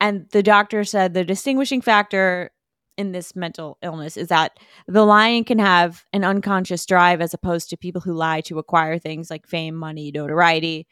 And 0.00 0.28
the 0.30 0.42
doctor 0.42 0.84
said 0.84 1.14
the 1.14 1.24
distinguishing 1.24 1.80
factor 1.80 2.50
in 2.96 3.12
this 3.12 3.34
mental 3.34 3.78
illness 3.82 4.16
is 4.16 4.28
that 4.28 4.58
the 4.86 5.04
lion 5.04 5.44
can 5.44 5.58
have 5.58 6.04
an 6.12 6.24
unconscious 6.24 6.86
drive 6.86 7.20
as 7.20 7.34
opposed 7.34 7.70
to 7.70 7.76
people 7.76 8.00
who 8.00 8.12
lie 8.12 8.40
to 8.42 8.58
acquire 8.58 8.98
things 8.98 9.30
like 9.30 9.46
fame, 9.46 9.74
money, 9.74 10.10
notoriety. 10.12 10.86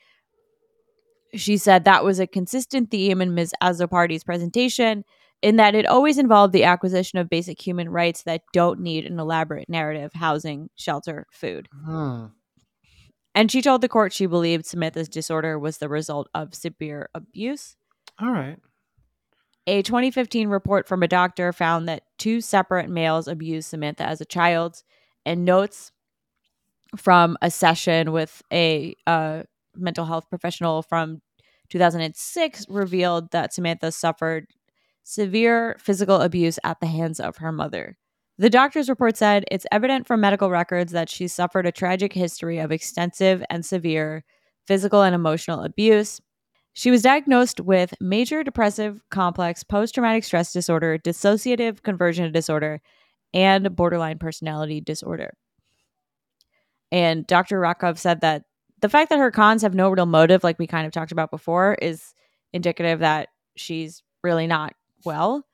She 1.34 1.56
said 1.56 1.84
that 1.84 2.04
was 2.04 2.20
a 2.20 2.26
consistent 2.26 2.90
theme 2.90 3.22
in 3.22 3.34
Ms. 3.34 3.54
Azzopardi's 3.62 4.24
presentation, 4.24 5.04
in 5.40 5.56
that 5.56 5.74
it 5.74 5.86
always 5.86 6.18
involved 6.18 6.52
the 6.52 6.64
acquisition 6.64 7.18
of 7.18 7.30
basic 7.30 7.60
human 7.60 7.88
rights 7.88 8.22
that 8.24 8.42
don't 8.52 8.80
need 8.80 9.06
an 9.06 9.18
elaborate 9.18 9.68
narrative 9.68 10.12
housing, 10.14 10.70
shelter, 10.76 11.26
food. 11.32 11.68
Hmm. 11.84 12.26
And 13.34 13.50
she 13.50 13.62
told 13.62 13.80
the 13.80 13.88
court 13.88 14.12
she 14.12 14.26
believed 14.26 14.66
Samantha's 14.66 15.08
disorder 15.08 15.58
was 15.58 15.78
the 15.78 15.88
result 15.88 16.28
of 16.34 16.54
severe 16.54 17.08
abuse. 17.14 17.76
All 18.20 18.30
right. 18.30 18.58
A 19.66 19.82
2015 19.82 20.48
report 20.48 20.88
from 20.88 21.02
a 21.02 21.08
doctor 21.08 21.52
found 21.52 21.88
that 21.88 22.02
two 22.18 22.40
separate 22.40 22.90
males 22.90 23.28
abused 23.28 23.68
Samantha 23.68 24.04
as 24.04 24.20
a 24.20 24.24
child, 24.24 24.82
and 25.24 25.44
notes 25.44 25.92
from 26.96 27.36
a 27.40 27.50
session 27.50 28.12
with 28.12 28.42
a 28.52 28.94
uh, 29.06 29.44
mental 29.76 30.04
health 30.04 30.28
professional 30.28 30.82
from 30.82 31.22
2006 31.70 32.66
revealed 32.68 33.30
that 33.30 33.54
Samantha 33.54 33.92
suffered 33.92 34.46
severe 35.04 35.76
physical 35.78 36.20
abuse 36.20 36.58
at 36.64 36.80
the 36.80 36.86
hands 36.86 37.18
of 37.18 37.38
her 37.38 37.52
mother. 37.52 37.96
The 38.38 38.50
doctor's 38.50 38.88
report 38.88 39.16
said 39.16 39.44
it's 39.50 39.66
evident 39.70 40.06
from 40.06 40.20
medical 40.20 40.50
records 40.50 40.92
that 40.92 41.08
she 41.08 41.28
suffered 41.28 41.66
a 41.66 41.72
tragic 41.72 42.12
history 42.12 42.58
of 42.58 42.72
extensive 42.72 43.42
and 43.48 43.64
severe 43.64 44.24
physical 44.66 45.02
and 45.02 45.14
emotional 45.14 45.62
abuse. 45.62 46.20
She 46.74 46.90
was 46.90 47.02
diagnosed 47.02 47.60
with 47.60 47.94
major 48.00 48.42
depressive 48.42 49.02
complex 49.10 49.62
post 49.62 49.94
traumatic 49.94 50.24
stress 50.24 50.52
disorder, 50.52 50.98
dissociative 50.98 51.82
conversion 51.82 52.32
disorder, 52.32 52.80
and 53.34 53.74
borderline 53.76 54.18
personality 54.18 54.80
disorder. 54.80 55.34
And 56.90 57.26
Dr. 57.26 57.60
Rakov 57.60 57.98
said 57.98 58.20
that 58.20 58.44
the 58.80 58.88
fact 58.88 59.10
that 59.10 59.18
her 59.18 59.30
cons 59.30 59.62
have 59.62 59.74
no 59.74 59.90
real 59.90 60.06
motive, 60.06 60.44
like 60.44 60.58
we 60.58 60.66
kind 60.66 60.86
of 60.86 60.92
talked 60.92 61.12
about 61.12 61.30
before, 61.30 61.74
is 61.80 62.14
indicative 62.52 62.98
that 63.00 63.28
she's 63.56 64.02
really 64.22 64.46
not 64.46 64.74
well. 65.04 65.46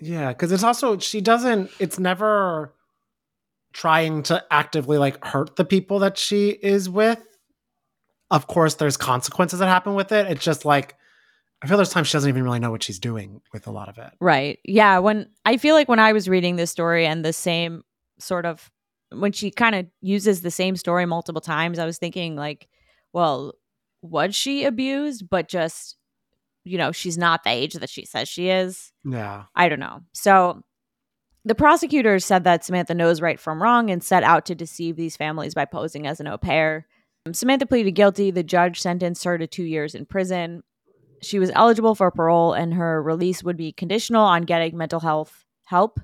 Yeah, 0.00 0.28
because 0.28 0.52
it's 0.52 0.62
also 0.62 0.98
she 0.98 1.20
doesn't. 1.20 1.70
It's 1.78 1.98
never 1.98 2.74
trying 3.72 4.22
to 4.24 4.42
actively 4.50 4.98
like 4.98 5.22
hurt 5.24 5.56
the 5.56 5.64
people 5.64 5.98
that 6.00 6.16
she 6.16 6.50
is 6.50 6.88
with. 6.88 7.22
Of 8.30 8.46
course, 8.46 8.74
there's 8.74 8.96
consequences 8.96 9.60
that 9.60 9.66
happen 9.66 9.94
with 9.94 10.12
it. 10.12 10.26
It's 10.26 10.44
just 10.44 10.64
like 10.64 10.96
I 11.62 11.66
feel 11.66 11.78
there's 11.78 11.90
times 11.90 12.08
she 12.08 12.12
doesn't 12.12 12.28
even 12.28 12.42
really 12.42 12.58
know 12.58 12.70
what 12.70 12.82
she's 12.82 12.98
doing 12.98 13.40
with 13.52 13.66
a 13.66 13.70
lot 13.70 13.88
of 13.88 13.98
it. 13.98 14.12
Right. 14.20 14.58
Yeah. 14.64 14.98
When 14.98 15.28
I 15.44 15.56
feel 15.56 15.74
like 15.74 15.88
when 15.88 15.98
I 15.98 16.12
was 16.12 16.28
reading 16.28 16.56
this 16.56 16.70
story 16.70 17.06
and 17.06 17.24
the 17.24 17.32
same 17.32 17.82
sort 18.18 18.44
of 18.44 18.70
when 19.10 19.32
she 19.32 19.50
kind 19.50 19.74
of 19.74 19.86
uses 20.00 20.42
the 20.42 20.50
same 20.50 20.76
story 20.76 21.06
multiple 21.06 21.40
times, 21.40 21.78
I 21.78 21.86
was 21.86 21.98
thinking 21.98 22.36
like, 22.36 22.68
well, 23.12 23.54
was 24.02 24.34
she 24.34 24.64
abused? 24.64 25.28
But 25.30 25.48
just, 25.48 25.96
you 26.64 26.76
know, 26.76 26.92
she's 26.92 27.16
not 27.16 27.44
the 27.44 27.50
age 27.50 27.74
that 27.74 27.88
she 27.88 28.04
says 28.04 28.28
she 28.28 28.50
is. 28.50 28.92
Yeah. 29.04 29.44
I 29.54 29.68
don't 29.68 29.80
know. 29.80 30.02
So 30.12 30.62
the 31.44 31.54
prosecutors 31.54 32.24
said 32.24 32.44
that 32.44 32.64
Samantha 32.64 32.94
knows 32.94 33.22
right 33.22 33.40
from 33.40 33.62
wrong 33.62 33.88
and 33.88 34.02
set 34.02 34.24
out 34.24 34.44
to 34.46 34.54
deceive 34.54 34.96
these 34.96 35.16
families 35.16 35.54
by 35.54 35.64
posing 35.64 36.06
as 36.06 36.20
an 36.20 36.26
au 36.26 36.36
pair. 36.36 36.86
Samantha 37.34 37.66
pleaded 37.66 37.92
guilty. 37.92 38.30
The 38.30 38.42
judge 38.42 38.80
sentenced 38.80 39.24
her 39.24 39.38
to 39.38 39.46
two 39.46 39.64
years 39.64 39.94
in 39.94 40.06
prison. 40.06 40.62
She 41.22 41.38
was 41.38 41.50
eligible 41.54 41.94
for 41.94 42.10
parole, 42.10 42.52
and 42.52 42.74
her 42.74 43.02
release 43.02 43.42
would 43.42 43.56
be 43.56 43.72
conditional 43.72 44.22
on 44.22 44.42
getting 44.42 44.76
mental 44.76 45.00
health 45.00 45.44
help. 45.64 45.98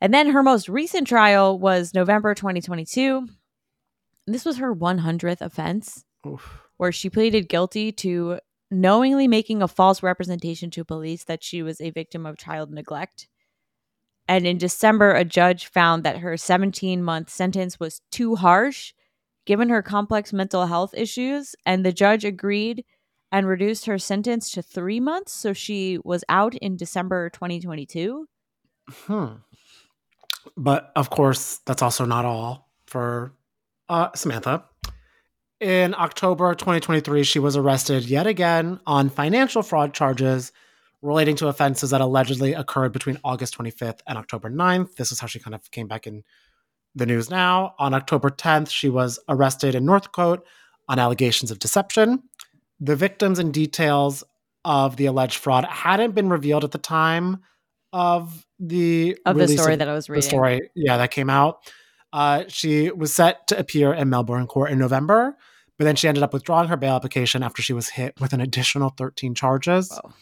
And 0.00 0.12
then 0.12 0.30
her 0.30 0.42
most 0.42 0.68
recent 0.68 1.06
trial 1.06 1.58
was 1.58 1.94
November 1.94 2.34
2022. 2.34 3.28
This 4.26 4.44
was 4.44 4.56
her 4.56 4.74
100th 4.74 5.40
offense 5.40 6.04
Oof. 6.26 6.62
where 6.76 6.92
she 6.92 7.10
pleaded 7.10 7.48
guilty 7.48 7.92
to 7.92 8.38
knowingly 8.70 9.28
making 9.28 9.62
a 9.62 9.68
false 9.68 10.02
representation 10.02 10.70
to 10.70 10.84
police 10.84 11.24
that 11.24 11.44
she 11.44 11.62
was 11.62 11.80
a 11.80 11.90
victim 11.90 12.26
of 12.26 12.38
child 12.38 12.70
neglect. 12.70 13.28
And 14.26 14.46
in 14.46 14.58
December, 14.58 15.12
a 15.12 15.24
judge 15.24 15.66
found 15.66 16.02
that 16.04 16.18
her 16.18 16.36
17 16.36 17.02
month 17.02 17.28
sentence 17.28 17.78
was 17.78 18.00
too 18.10 18.36
harsh 18.36 18.94
given 19.46 19.68
her 19.68 19.82
complex 19.82 20.32
mental 20.32 20.66
health 20.66 20.94
issues. 20.94 21.54
And 21.66 21.84
the 21.84 21.92
judge 21.92 22.24
agreed 22.24 22.84
and 23.32 23.46
reduced 23.46 23.86
her 23.86 23.98
sentence 23.98 24.50
to 24.52 24.62
three 24.62 25.00
months. 25.00 25.32
So 25.32 25.52
she 25.52 25.98
was 26.04 26.24
out 26.28 26.54
in 26.54 26.76
December 26.76 27.30
2022. 27.30 28.26
Hmm. 29.06 29.26
But 30.56 30.92
of 30.94 31.10
course, 31.10 31.58
that's 31.66 31.82
also 31.82 32.04
not 32.04 32.24
all 32.24 32.68
for 32.86 33.32
uh, 33.88 34.10
Samantha. 34.14 34.64
In 35.60 35.94
October 35.94 36.54
2023, 36.54 37.24
she 37.24 37.38
was 37.38 37.56
arrested 37.56 38.04
yet 38.04 38.26
again 38.26 38.80
on 38.86 39.08
financial 39.08 39.62
fraud 39.62 39.94
charges 39.94 40.52
relating 41.00 41.36
to 41.36 41.48
offenses 41.48 41.90
that 41.90 42.00
allegedly 42.00 42.54
occurred 42.54 42.92
between 42.92 43.18
August 43.24 43.56
25th 43.58 44.00
and 44.06 44.18
October 44.18 44.50
9th. 44.50 44.96
This 44.96 45.12
is 45.12 45.20
how 45.20 45.26
she 45.26 45.38
kind 45.38 45.54
of 45.54 45.70
came 45.70 45.86
back 45.86 46.06
in 46.06 46.24
the 46.94 47.06
news 47.06 47.30
now. 47.30 47.74
On 47.78 47.94
October 47.94 48.30
10th, 48.30 48.70
she 48.70 48.88
was 48.88 49.18
arrested 49.28 49.74
in 49.74 49.84
Northcote 49.84 50.44
on 50.88 50.98
allegations 50.98 51.50
of 51.50 51.58
deception. 51.58 52.22
The 52.80 52.96
victims 52.96 53.38
and 53.38 53.52
details 53.52 54.24
of 54.64 54.96
the 54.96 55.06
alleged 55.06 55.36
fraud 55.38 55.64
hadn't 55.64 56.12
been 56.14 56.28
revealed 56.28 56.64
at 56.64 56.70
the 56.72 56.78
time 56.78 57.42
of 57.92 58.46
the 58.58 59.16
Of 59.26 59.36
the 59.36 59.48
story 59.48 59.74
of 59.74 59.78
that 59.80 59.88
I 59.88 59.94
was 59.94 60.08
reading. 60.08 60.20
the 60.20 60.28
story, 60.28 60.60
yeah, 60.74 60.96
that 60.96 61.10
came 61.10 61.30
out. 61.30 61.58
Uh, 62.12 62.44
she 62.48 62.90
was 62.90 63.12
set 63.12 63.46
to 63.48 63.58
appear 63.58 63.92
in 63.92 64.08
Melbourne 64.08 64.46
court 64.46 64.70
in 64.70 64.78
November, 64.78 65.36
but 65.78 65.84
then 65.84 65.96
she 65.96 66.06
ended 66.08 66.22
up 66.22 66.32
withdrawing 66.32 66.68
her 66.68 66.76
bail 66.76 66.94
application 66.94 67.42
after 67.42 67.60
she 67.60 67.72
was 67.72 67.88
hit 67.90 68.14
with 68.20 68.32
an 68.32 68.40
additional 68.40 68.90
13 68.90 69.34
charges. 69.34 69.90
Whoa. 69.90 70.12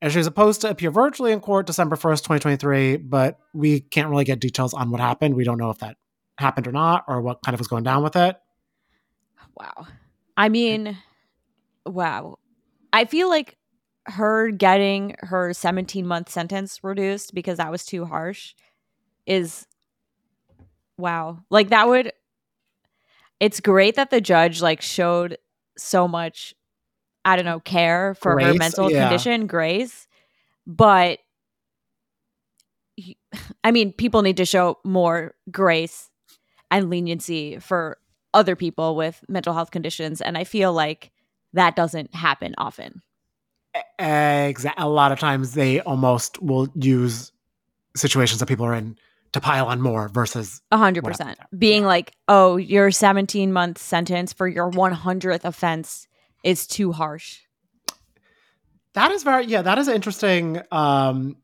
And 0.00 0.12
she 0.12 0.18
was 0.18 0.26
supposed 0.26 0.60
to 0.60 0.70
appear 0.70 0.90
virtually 0.90 1.32
in 1.32 1.40
court 1.40 1.66
December 1.66 1.96
1st, 1.96 2.18
2023, 2.18 2.96
but 2.98 3.38
we 3.52 3.80
can't 3.80 4.08
really 4.08 4.24
get 4.24 4.38
details 4.38 4.72
on 4.72 4.90
what 4.90 5.00
happened. 5.00 5.34
We 5.34 5.44
don't 5.44 5.58
know 5.58 5.70
if 5.70 5.78
that 5.78 5.96
happened 6.38 6.68
or 6.68 6.72
not, 6.72 7.04
or 7.08 7.20
what 7.20 7.42
kind 7.42 7.54
of 7.54 7.60
was 7.60 7.66
going 7.66 7.82
down 7.82 8.04
with 8.04 8.14
it. 8.14 8.36
Wow. 9.56 9.88
I 10.36 10.48
mean, 10.48 10.96
wow. 11.84 12.38
I 12.92 13.06
feel 13.06 13.28
like 13.28 13.56
her 14.06 14.50
getting 14.50 15.16
her 15.18 15.52
17 15.52 16.06
month 16.06 16.30
sentence 16.30 16.82
reduced 16.82 17.34
because 17.34 17.58
that 17.58 17.70
was 17.70 17.84
too 17.84 18.04
harsh 18.04 18.54
is 19.26 19.66
wow. 20.96 21.40
Like 21.50 21.68
that 21.68 21.88
would 21.88 22.12
it's 23.40 23.60
great 23.60 23.96
that 23.96 24.10
the 24.10 24.20
judge 24.20 24.62
like 24.62 24.80
showed 24.80 25.38
so 25.76 26.08
much 26.08 26.54
I 27.24 27.36
don't 27.36 27.44
know, 27.44 27.60
care 27.60 28.14
for 28.14 28.40
her 28.40 28.54
mental 28.54 28.90
yeah. 28.90 29.08
condition, 29.08 29.46
grace. 29.46 30.06
But 30.66 31.18
I 33.64 33.70
mean, 33.70 33.92
people 33.92 34.22
need 34.22 34.38
to 34.38 34.44
show 34.44 34.78
more 34.84 35.34
grace 35.50 36.10
and 36.70 36.90
leniency 36.90 37.58
for 37.58 37.98
other 38.34 38.56
people 38.56 38.96
with 38.96 39.24
mental 39.28 39.54
health 39.54 39.70
conditions 39.70 40.20
and 40.20 40.36
I 40.36 40.44
feel 40.44 40.72
like 40.72 41.10
that 41.54 41.76
doesn't 41.76 42.14
happen 42.14 42.54
often. 42.58 43.02
Exa- 43.98 44.74
a 44.76 44.88
lot 44.88 45.12
of 45.12 45.18
times 45.18 45.54
they 45.54 45.80
almost 45.80 46.40
will 46.42 46.68
use 46.74 47.32
situations 47.96 48.40
that 48.40 48.46
people 48.46 48.66
are 48.66 48.74
in 48.74 48.96
to 49.32 49.40
pile 49.40 49.66
on 49.66 49.80
more 49.80 50.08
versus 50.08 50.60
A 50.70 50.76
hundred 50.76 51.04
What 51.04 51.12
percent. 51.12 51.38
happened 51.38 51.60
Being 51.60 51.84
like, 51.84 52.12
oh, 52.28 52.56
your 52.56 52.90
17 52.90 53.52
month 53.52 53.78
sentence 53.78 54.32
for 54.32 54.48
your 54.48 54.70
100th 54.70 55.44
offense 55.44 56.07
is 56.44 56.66
too 56.66 56.92
harsh. 56.92 57.40
that 58.94 59.10
is 59.10 59.22
very 59.22 59.46
yeah 59.46 59.62
that 59.62 59.78
is 59.78 59.88
interesting 59.88 60.60
um 60.72 61.36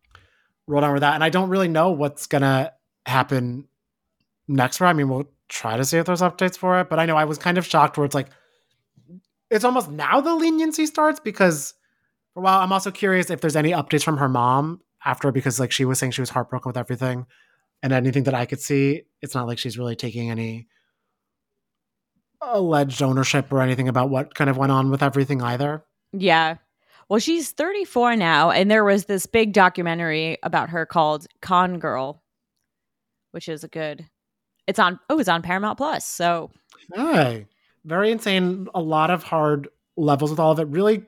roll 0.67 0.81
down 0.81 0.93
with 0.93 1.03
that 1.03 1.15
and 1.15 1.23
i 1.25 1.29
don't 1.29 1.51
really 1.51 1.69
know 1.69 1.91
what's 1.91 2.27
gonna 2.27 2.73
happen 3.07 3.67
next 4.49 4.79
for 4.79 4.87
i 4.87 4.93
mean 4.93 5.09
we'll 5.09 5.29
try 5.49 5.77
to 5.77 5.85
see 5.85 5.99
if 5.99 6.07
there's 6.07 6.23
updates 6.23 6.57
for 6.57 6.81
it 6.81 6.89
but 6.89 6.99
i 6.99 7.07
know 7.07 7.17
i 7.17 7.25
was 7.25 7.39
kind 7.39 7.59
of 7.59 7.67
shocked 7.67 7.97
where 7.99 8.05
it's 8.05 8.15
like 8.15 8.29
it's 9.51 9.65
almost 9.65 9.91
now 9.91 10.21
the 10.21 10.35
leniency 10.35 10.87
starts 10.87 11.21
because 11.21 11.75
for 12.33 12.41
a 12.41 12.43
while 12.43 12.61
i'm 12.61 12.73
also 12.73 12.91
curious 12.91 13.31
if 13.31 13.41
there's 13.41 13.57
any 13.57 13.71
updates 13.71 14.03
from 14.03 14.17
her 14.17 14.29
mom 14.29 14.81
after 15.05 15.31
because 15.31 15.61
like 15.61 15.71
she 15.71 15.85
was 15.85 15.99
saying 15.99 16.13
she 16.13 16.23
was 16.23 16.31
heartbroken 16.31 16.71
with 16.71 16.77
everything 16.79 17.27
and 17.83 17.93
anything 17.93 18.25
that 18.25 18.35
i 18.35 18.47
could 18.47 18.61
see 18.61 19.03
it's 19.21 19.35
not 19.35 19.47
like 19.47 19.59
she's 19.59 19.79
really 19.79 19.97
taking 19.97 20.31
any 20.31 20.67
alleged 22.53 23.03
ownership 23.03 23.53
or 23.53 23.61
anything 23.61 23.89
about 23.89 24.11
what 24.11 24.35
kind 24.35 24.51
of 24.51 24.57
went 24.57 24.73
on 24.73 24.91
with 24.91 25.03
everything 25.03 25.43
either 25.43 25.85
Yeah. 26.13 26.57
Well, 27.09 27.21
she's 27.21 27.51
34 27.51 28.17
now, 28.17 28.51
and 28.51 28.71
there 28.71 28.85
was 28.85 29.05
this 29.05 29.27
big 29.27 29.53
documentary 29.53 30.39
about 30.43 30.71
her 30.71 30.87
called 30.87 31.27
Con 31.43 31.79
Girl, 31.79 32.23
which 33.33 33.49
is 33.49 33.63
a 33.63 33.69
good. 33.69 34.09
It's 34.67 34.79
on. 34.79 34.99
Oh, 35.11 35.19
it's 35.19 35.29
on 35.29 35.43
Paramount 35.43 35.77
Plus. 35.77 36.07
So 36.07 36.51
Hey, 36.93 37.47
very 37.85 38.11
insane. 38.11 38.69
A 38.75 38.81
lot 38.81 39.11
of 39.11 39.23
hard 39.23 39.69
levels 39.97 40.31
with 40.31 40.41
all 40.41 40.53
of 40.53 40.59
it. 40.59 40.69
Really 40.69 41.05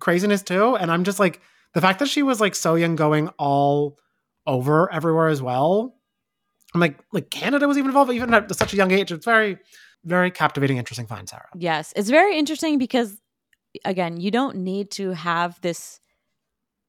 craziness 0.00 0.42
too. 0.42 0.76
And 0.76 0.90
I'm 0.90 1.04
just 1.04 1.18
like 1.18 1.40
the 1.74 1.80
fact 1.80 1.98
that 1.98 2.08
she 2.08 2.22
was 2.22 2.40
like 2.40 2.54
so 2.54 2.74
young, 2.74 2.96
going 2.96 3.28
all 3.38 3.98
over 4.46 4.92
everywhere 4.92 5.28
as 5.28 5.42
well. 5.42 5.94
I'm 6.74 6.80
like, 6.80 6.98
like 7.12 7.30
Canada 7.30 7.68
was 7.68 7.78
even 7.78 7.90
involved, 7.90 8.12
even 8.12 8.34
at 8.34 8.54
such 8.54 8.72
a 8.72 8.76
young 8.76 8.90
age. 8.90 9.12
It's 9.12 9.24
very, 9.24 9.58
very 10.04 10.30
captivating, 10.30 10.76
interesting 10.76 11.06
find, 11.06 11.28
Sara. 11.28 11.48
yes, 11.56 11.92
it's 11.96 12.10
very 12.10 12.38
interesting 12.38 12.78
because, 12.78 13.16
again, 13.84 14.18
you 14.20 14.30
don't 14.30 14.56
need 14.56 14.90
to 14.92 15.10
have 15.10 15.60
this 15.60 16.00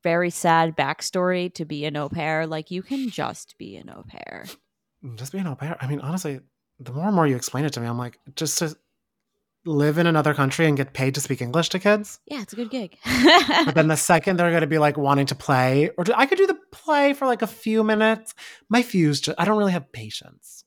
very 0.04 0.30
sad 0.30 0.78
backstory 0.78 1.52
to 1.56 1.66
be 1.66 1.86
an 1.86 1.98
au 1.98 2.10
pair. 2.10 2.46
Like 2.46 2.70
you 2.70 2.84
can 2.84 3.10
just 3.10 3.58
be 3.58 3.76
an 3.76 3.90
au 3.90 4.04
pair. 4.08 4.46
Just 5.16 5.32
be 5.32 5.40
an 5.40 5.48
au 5.48 5.56
pair. 5.56 5.78
I 5.82 5.88
mean, 5.88 6.00
honestly, 6.00 6.42
the 6.80 6.92
more 6.92 7.06
and 7.06 7.16
more 7.16 7.26
you 7.26 7.36
explain 7.36 7.66
it 7.66 7.74
to 7.74 7.80
me, 7.80 7.88
I'm 7.88 7.98
like, 7.98 8.20
just 8.36 8.60
to 8.60 8.76
live 9.66 9.98
in 9.98 10.06
another 10.06 10.36
country 10.36 10.68
and 10.68 10.78
get 10.78 10.94
paid 10.94 11.16
to 11.16 11.22
speak 11.22 11.42
English 11.42 11.70
to 11.70 11.80
kids. 11.80 12.20
Yeah, 12.28 12.42
it's 12.44 12.54
a 12.54 12.56
good 12.56 12.70
gig. 12.70 12.98
But 13.66 13.74
then 13.74 13.88
the 13.88 13.96
second 13.98 14.38
they're 14.38 14.52
going 14.52 14.62
to 14.62 14.68
be 14.68 14.78
like 14.78 14.96
wanting 14.96 15.26
to 15.28 15.36
play, 15.36 15.90
or 15.98 16.04
do, 16.04 16.14
I 16.16 16.28
could 16.28 16.38
do 16.38 16.46
the 16.46 16.60
play 16.72 17.14
for 17.14 17.26
like 17.26 17.42
a 17.42 17.48
few 17.48 17.84
minutes. 17.84 18.36
My 18.70 18.84
fuse, 18.84 19.20
just, 19.22 19.40
I 19.40 19.46
don't 19.46 19.58
really 19.58 19.72
have 19.72 19.92
patience, 19.92 20.66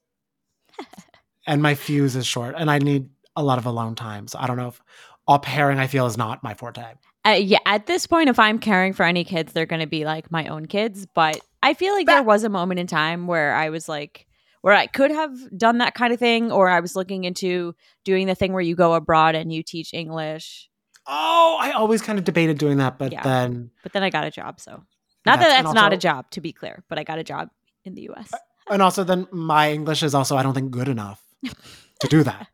and 1.49 1.63
my 1.63 1.75
fuse 1.75 2.15
is 2.15 2.27
short, 2.27 2.55
and 2.57 2.71
I 2.71 2.79
need 2.79 3.09
a 3.35 3.43
lot 3.43 3.59
of 3.59 3.67
alone 3.67 3.95
time. 3.97 4.29
So 4.29 4.39
I 4.39 4.47
don't 4.47 4.57
know 4.59 4.69
if 4.69 4.81
all 5.27 5.39
pairing 5.39 5.79
I 5.79 5.87
feel 5.89 6.07
is 6.07 6.17
not 6.17 6.45
my 6.45 6.55
forte. 6.55 6.85
Uh, 7.27 7.31
yeah, 7.31 7.59
at 7.67 7.87
this 7.87 8.07
point, 8.07 8.29
if 8.29 8.39
I'm 8.39 8.59
caring 8.59 8.93
for 8.93 9.03
any 9.05 9.25
kids, 9.25 9.53
they're 9.53 9.67
going 9.67 9.81
to 9.81 9.87
be 9.87 10.05
like 10.05 10.31
my 10.31 10.47
own 10.47 10.67
kids. 10.67 11.07
But 11.15 11.41
I 11.63 11.75
feel 11.75 11.95
like 11.95 12.07
there 12.07 12.23
was 12.23 12.45
a 12.45 12.49
moment 12.49 12.81
in 12.81 12.87
time 12.87 13.27
where 13.27 13.55
I 13.55 13.71
was 13.71 13.89
like, 13.89 14.27
where 14.61 14.75
I 14.75 14.87
could 14.87 15.11
have 15.11 15.33
done 15.57 15.79
that 15.79 15.95
kind 15.95 16.13
of 16.13 16.19
thing, 16.19 16.53
or 16.53 16.69
I 16.69 16.81
was 16.81 16.95
looking 16.95 17.25
into 17.25 17.75
doing 18.05 18.27
the 18.27 18.35
thing 18.35 18.53
where 18.53 18.63
you 18.63 18.77
go 18.77 18.93
abroad 18.95 19.35
and 19.35 19.53
you 19.53 19.63
teach 19.63 19.95
English. 19.95 20.69
Oh, 21.07 21.57
I 21.59 21.73
always 21.73 22.03
kind 22.03 22.19
of 22.19 22.25
debated 22.27 22.59
doing 22.59 22.77
that, 22.79 22.99
but 22.99 23.13
Yeah. 23.13 23.23
then 23.23 23.71
But 23.83 23.95
then 23.95 24.03
I 24.03 24.11
got 24.11 24.25
a 24.25 24.31
job. 24.31 24.61
So, 24.61 24.73
not 24.73 24.85
that 25.25 25.39
That's- 25.39 25.59
and 25.59 25.67
that's 25.67 25.75
not 25.75 25.93
a 25.95 25.97
job, 25.97 26.31
to 26.33 26.41
be 26.43 26.53
clear, 26.53 26.85
but 26.89 26.99
I 26.99 27.05
got 27.05 27.19
a 27.19 27.25
job 27.25 27.49
in 27.85 27.95
the 27.95 28.03
US. 28.11 28.31
and 28.71 28.83
also 28.83 29.03
then 29.05 29.27
my 29.33 29.73
English 29.73 30.03
is 30.03 30.15
also 30.15 30.37
I 30.37 30.43
don't 30.43 30.53
think 30.53 30.71
good 30.71 30.89
enough 30.89 31.23
to 31.45 32.09
do 32.09 32.23
that. 32.25 32.49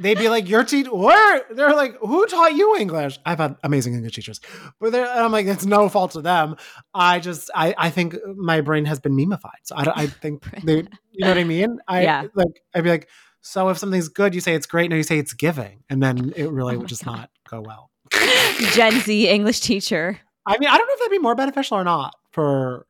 They'd 0.00 0.18
be 0.18 0.28
like, 0.28 0.48
"Your 0.48 0.64
teacher, 0.64 0.92
where?" 0.92 1.44
They're 1.50 1.72
like, 1.74 1.96
"Who 2.00 2.26
taught 2.26 2.54
you 2.54 2.76
English?" 2.76 3.18
I've 3.24 3.38
had 3.38 3.54
amazing 3.62 3.94
English 3.94 4.14
teachers, 4.16 4.40
but 4.80 4.90
they're, 4.90 5.04
and 5.06 5.20
I'm 5.20 5.30
like, 5.30 5.46
it's 5.46 5.64
no 5.64 5.88
fault 5.88 6.16
of 6.16 6.24
them. 6.24 6.56
I 6.92 7.20
just, 7.20 7.48
I, 7.54 7.74
I 7.78 7.90
think 7.90 8.16
my 8.36 8.60
brain 8.60 8.86
has 8.86 8.98
been 8.98 9.12
memified, 9.16 9.62
so 9.62 9.76
I, 9.76 9.84
I 10.02 10.06
think 10.08 10.42
they, 10.64 10.78
you 10.78 11.20
know 11.20 11.28
what 11.28 11.38
I 11.38 11.44
mean? 11.44 11.78
I 11.86 12.02
Yeah. 12.02 12.24
like, 12.34 12.60
I'd 12.74 12.82
be 12.82 12.90
like, 12.90 13.08
so 13.40 13.68
if 13.68 13.78
something's 13.78 14.08
good, 14.08 14.34
you 14.34 14.40
say 14.40 14.54
it's 14.56 14.66
great, 14.66 14.90
no, 14.90 14.96
you 14.96 15.04
say 15.04 15.18
it's 15.18 15.32
giving, 15.32 15.84
and 15.88 16.02
then 16.02 16.32
it 16.34 16.50
really 16.50 16.74
Oh 16.74 16.80
would 16.80 16.88
just 16.88 17.04
God. 17.04 17.12
not 17.16 17.30
go 17.48 17.60
well. 17.60 17.90
Gen 18.72 18.98
Z 19.00 19.28
English 19.28 19.60
teacher. 19.60 20.18
I 20.44 20.58
mean, 20.58 20.68
I 20.68 20.76
don't 20.76 20.86
know 20.88 20.92
if 20.94 20.98
that'd 20.98 21.10
be 21.12 21.18
more 21.18 21.36
beneficial 21.36 21.78
or 21.78 21.84
not 21.84 22.14
for 22.32 22.86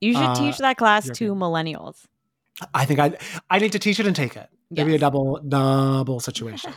You 0.00 0.14
should 0.14 0.22
Uh, 0.22 0.34
teach 0.34 0.56
that 0.58 0.78
class 0.78 1.04
to 1.10 1.34
millennials. 1.34 2.06
I 2.72 2.84
think 2.86 2.98
I 2.98 3.18
I 3.50 3.58
need 3.58 3.72
to 3.72 3.78
teach 3.78 4.00
it 4.00 4.06
and 4.06 4.16
take 4.16 4.36
it. 4.36 4.48
Maybe 4.70 4.90
a 4.90 4.92
Yes. 4.94 5.00
double 5.00 5.40
double 5.48 6.20
situation. 6.20 6.72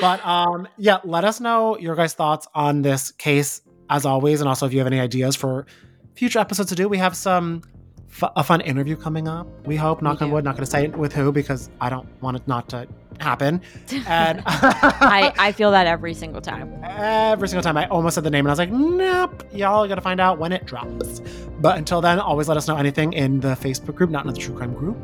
but 0.00 0.24
um 0.26 0.68
yeah, 0.76 0.98
let 1.04 1.24
us 1.24 1.40
know 1.40 1.78
your 1.78 1.94
guys' 1.96 2.14
thoughts 2.14 2.46
on 2.54 2.82
this 2.82 3.10
case 3.12 3.62
as 3.88 4.04
always, 4.04 4.40
and 4.40 4.48
also 4.48 4.66
if 4.66 4.72
you 4.72 4.78
have 4.80 4.86
any 4.86 5.00
ideas 5.00 5.36
for 5.36 5.66
future 6.14 6.38
episodes 6.38 6.68
to 6.70 6.74
do. 6.74 6.88
We 6.88 6.98
have 6.98 7.14
some 7.16 7.62
fu- 8.08 8.26
a 8.36 8.42
fun 8.42 8.60
interview 8.62 8.96
coming 8.96 9.28
up. 9.28 9.46
We 9.66 9.76
hope. 9.76 10.02
Knock 10.02 10.20
on 10.22 10.28
do. 10.28 10.34
wood. 10.34 10.44
Not 10.44 10.56
going 10.56 10.64
to 10.64 10.70
say 10.70 10.88
with 10.88 11.12
who 11.12 11.30
because 11.32 11.70
I 11.80 11.88
don't 11.90 12.08
want 12.22 12.36
it 12.36 12.46
not 12.48 12.68
to 12.70 12.88
happen. 13.20 13.62
And 14.06 14.42
I, 14.46 15.32
I 15.38 15.52
feel 15.52 15.70
that 15.70 15.86
every 15.86 16.14
single 16.14 16.40
time. 16.40 16.80
every 16.84 17.48
single 17.48 17.62
time 17.62 17.76
I 17.76 17.86
almost 17.88 18.14
said 18.16 18.24
the 18.24 18.30
name 18.30 18.44
and 18.46 18.48
I 18.48 18.52
was 18.52 18.58
like, 18.58 18.72
nope, 18.72 19.44
y'all 19.54 19.86
got 19.88 19.94
to 19.94 20.00
find 20.00 20.20
out 20.20 20.38
when 20.38 20.52
it 20.52 20.66
drops. 20.66 21.20
But 21.60 21.78
until 21.78 22.00
then, 22.00 22.18
always 22.18 22.48
let 22.48 22.56
us 22.56 22.66
know 22.68 22.76
anything 22.76 23.12
in 23.14 23.40
the 23.40 23.54
Facebook 23.54 23.94
group, 23.94 24.10
not 24.10 24.26
in 24.26 24.32
the 24.32 24.38
true 24.38 24.54
crime 24.54 24.74
group. 24.74 24.96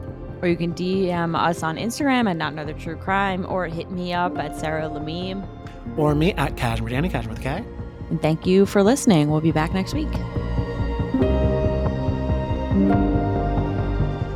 Or 0.42 0.48
you 0.48 0.56
can 0.56 0.74
DM 0.74 1.38
us 1.40 1.62
on 1.62 1.76
Instagram 1.76 2.28
at 2.28 2.36
Not 2.36 2.52
Another 2.52 2.72
True 2.72 2.96
Crime 2.96 3.46
or 3.48 3.66
hit 3.68 3.90
me 3.92 4.12
up 4.12 4.36
at 4.38 4.56
Sara 4.58 4.88
Lamim. 4.88 5.46
or 5.96 6.14
me 6.16 6.32
at 6.32 6.56
Cashmere 6.56 6.90
Danny, 6.90 7.08
Cashmere 7.08 7.34
with 7.34 7.42
K. 7.42 7.64
And 8.10 8.20
thank 8.20 8.44
you 8.46 8.66
for 8.66 8.82
listening. 8.82 9.30
We'll 9.30 9.40
be 9.40 9.52
back 9.52 9.72
next 9.72 9.94
week. 9.94 10.10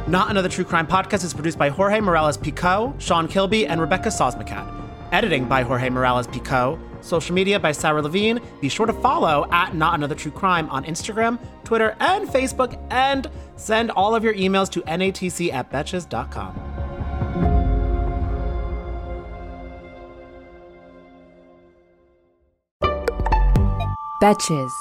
Not 0.09 0.31
Another 0.31 0.49
True 0.49 0.65
Crime 0.65 0.87
Podcast 0.87 1.25
is 1.25 1.35
produced 1.35 1.59
by 1.59 1.69
Jorge 1.69 2.01
Morales 2.01 2.37
Pico, 2.37 2.95
Sean 2.99 3.27
Kilby, 3.27 3.67
and 3.67 3.81
Rebecca 3.81 4.09
Sosmacat. 4.09 4.73
Editing 5.11 5.47
by 5.47 5.63
Jorge 5.63 5.89
Morales 5.91 6.29
Pico. 6.29 6.79
Social 7.07 7.35
media 7.35 7.59
by 7.59 7.73
Sarah 7.73 8.03
Levine. 8.03 8.41
Be 8.61 8.69
sure 8.69 8.87
to 8.87 8.93
follow 8.93 9.47
at 9.51 9.75
Not 9.75 9.95
Another 9.95 10.15
True 10.15 10.33
Crime 10.33 10.69
on 10.71 10.85
Instagram, 10.85 11.39
Twitter, 11.65 11.97
and 12.01 12.29
Facebook, 12.29 12.79
and 12.91 13.31
send 13.57 13.91
all 13.93 14.15
of 14.15 14.25
your 14.25 14.35
emails 14.35 14.71
to 14.73 14.83
natc 14.83 15.53
at 15.53 15.71
betches.com. 15.71 16.55
Betches. 24.23 24.73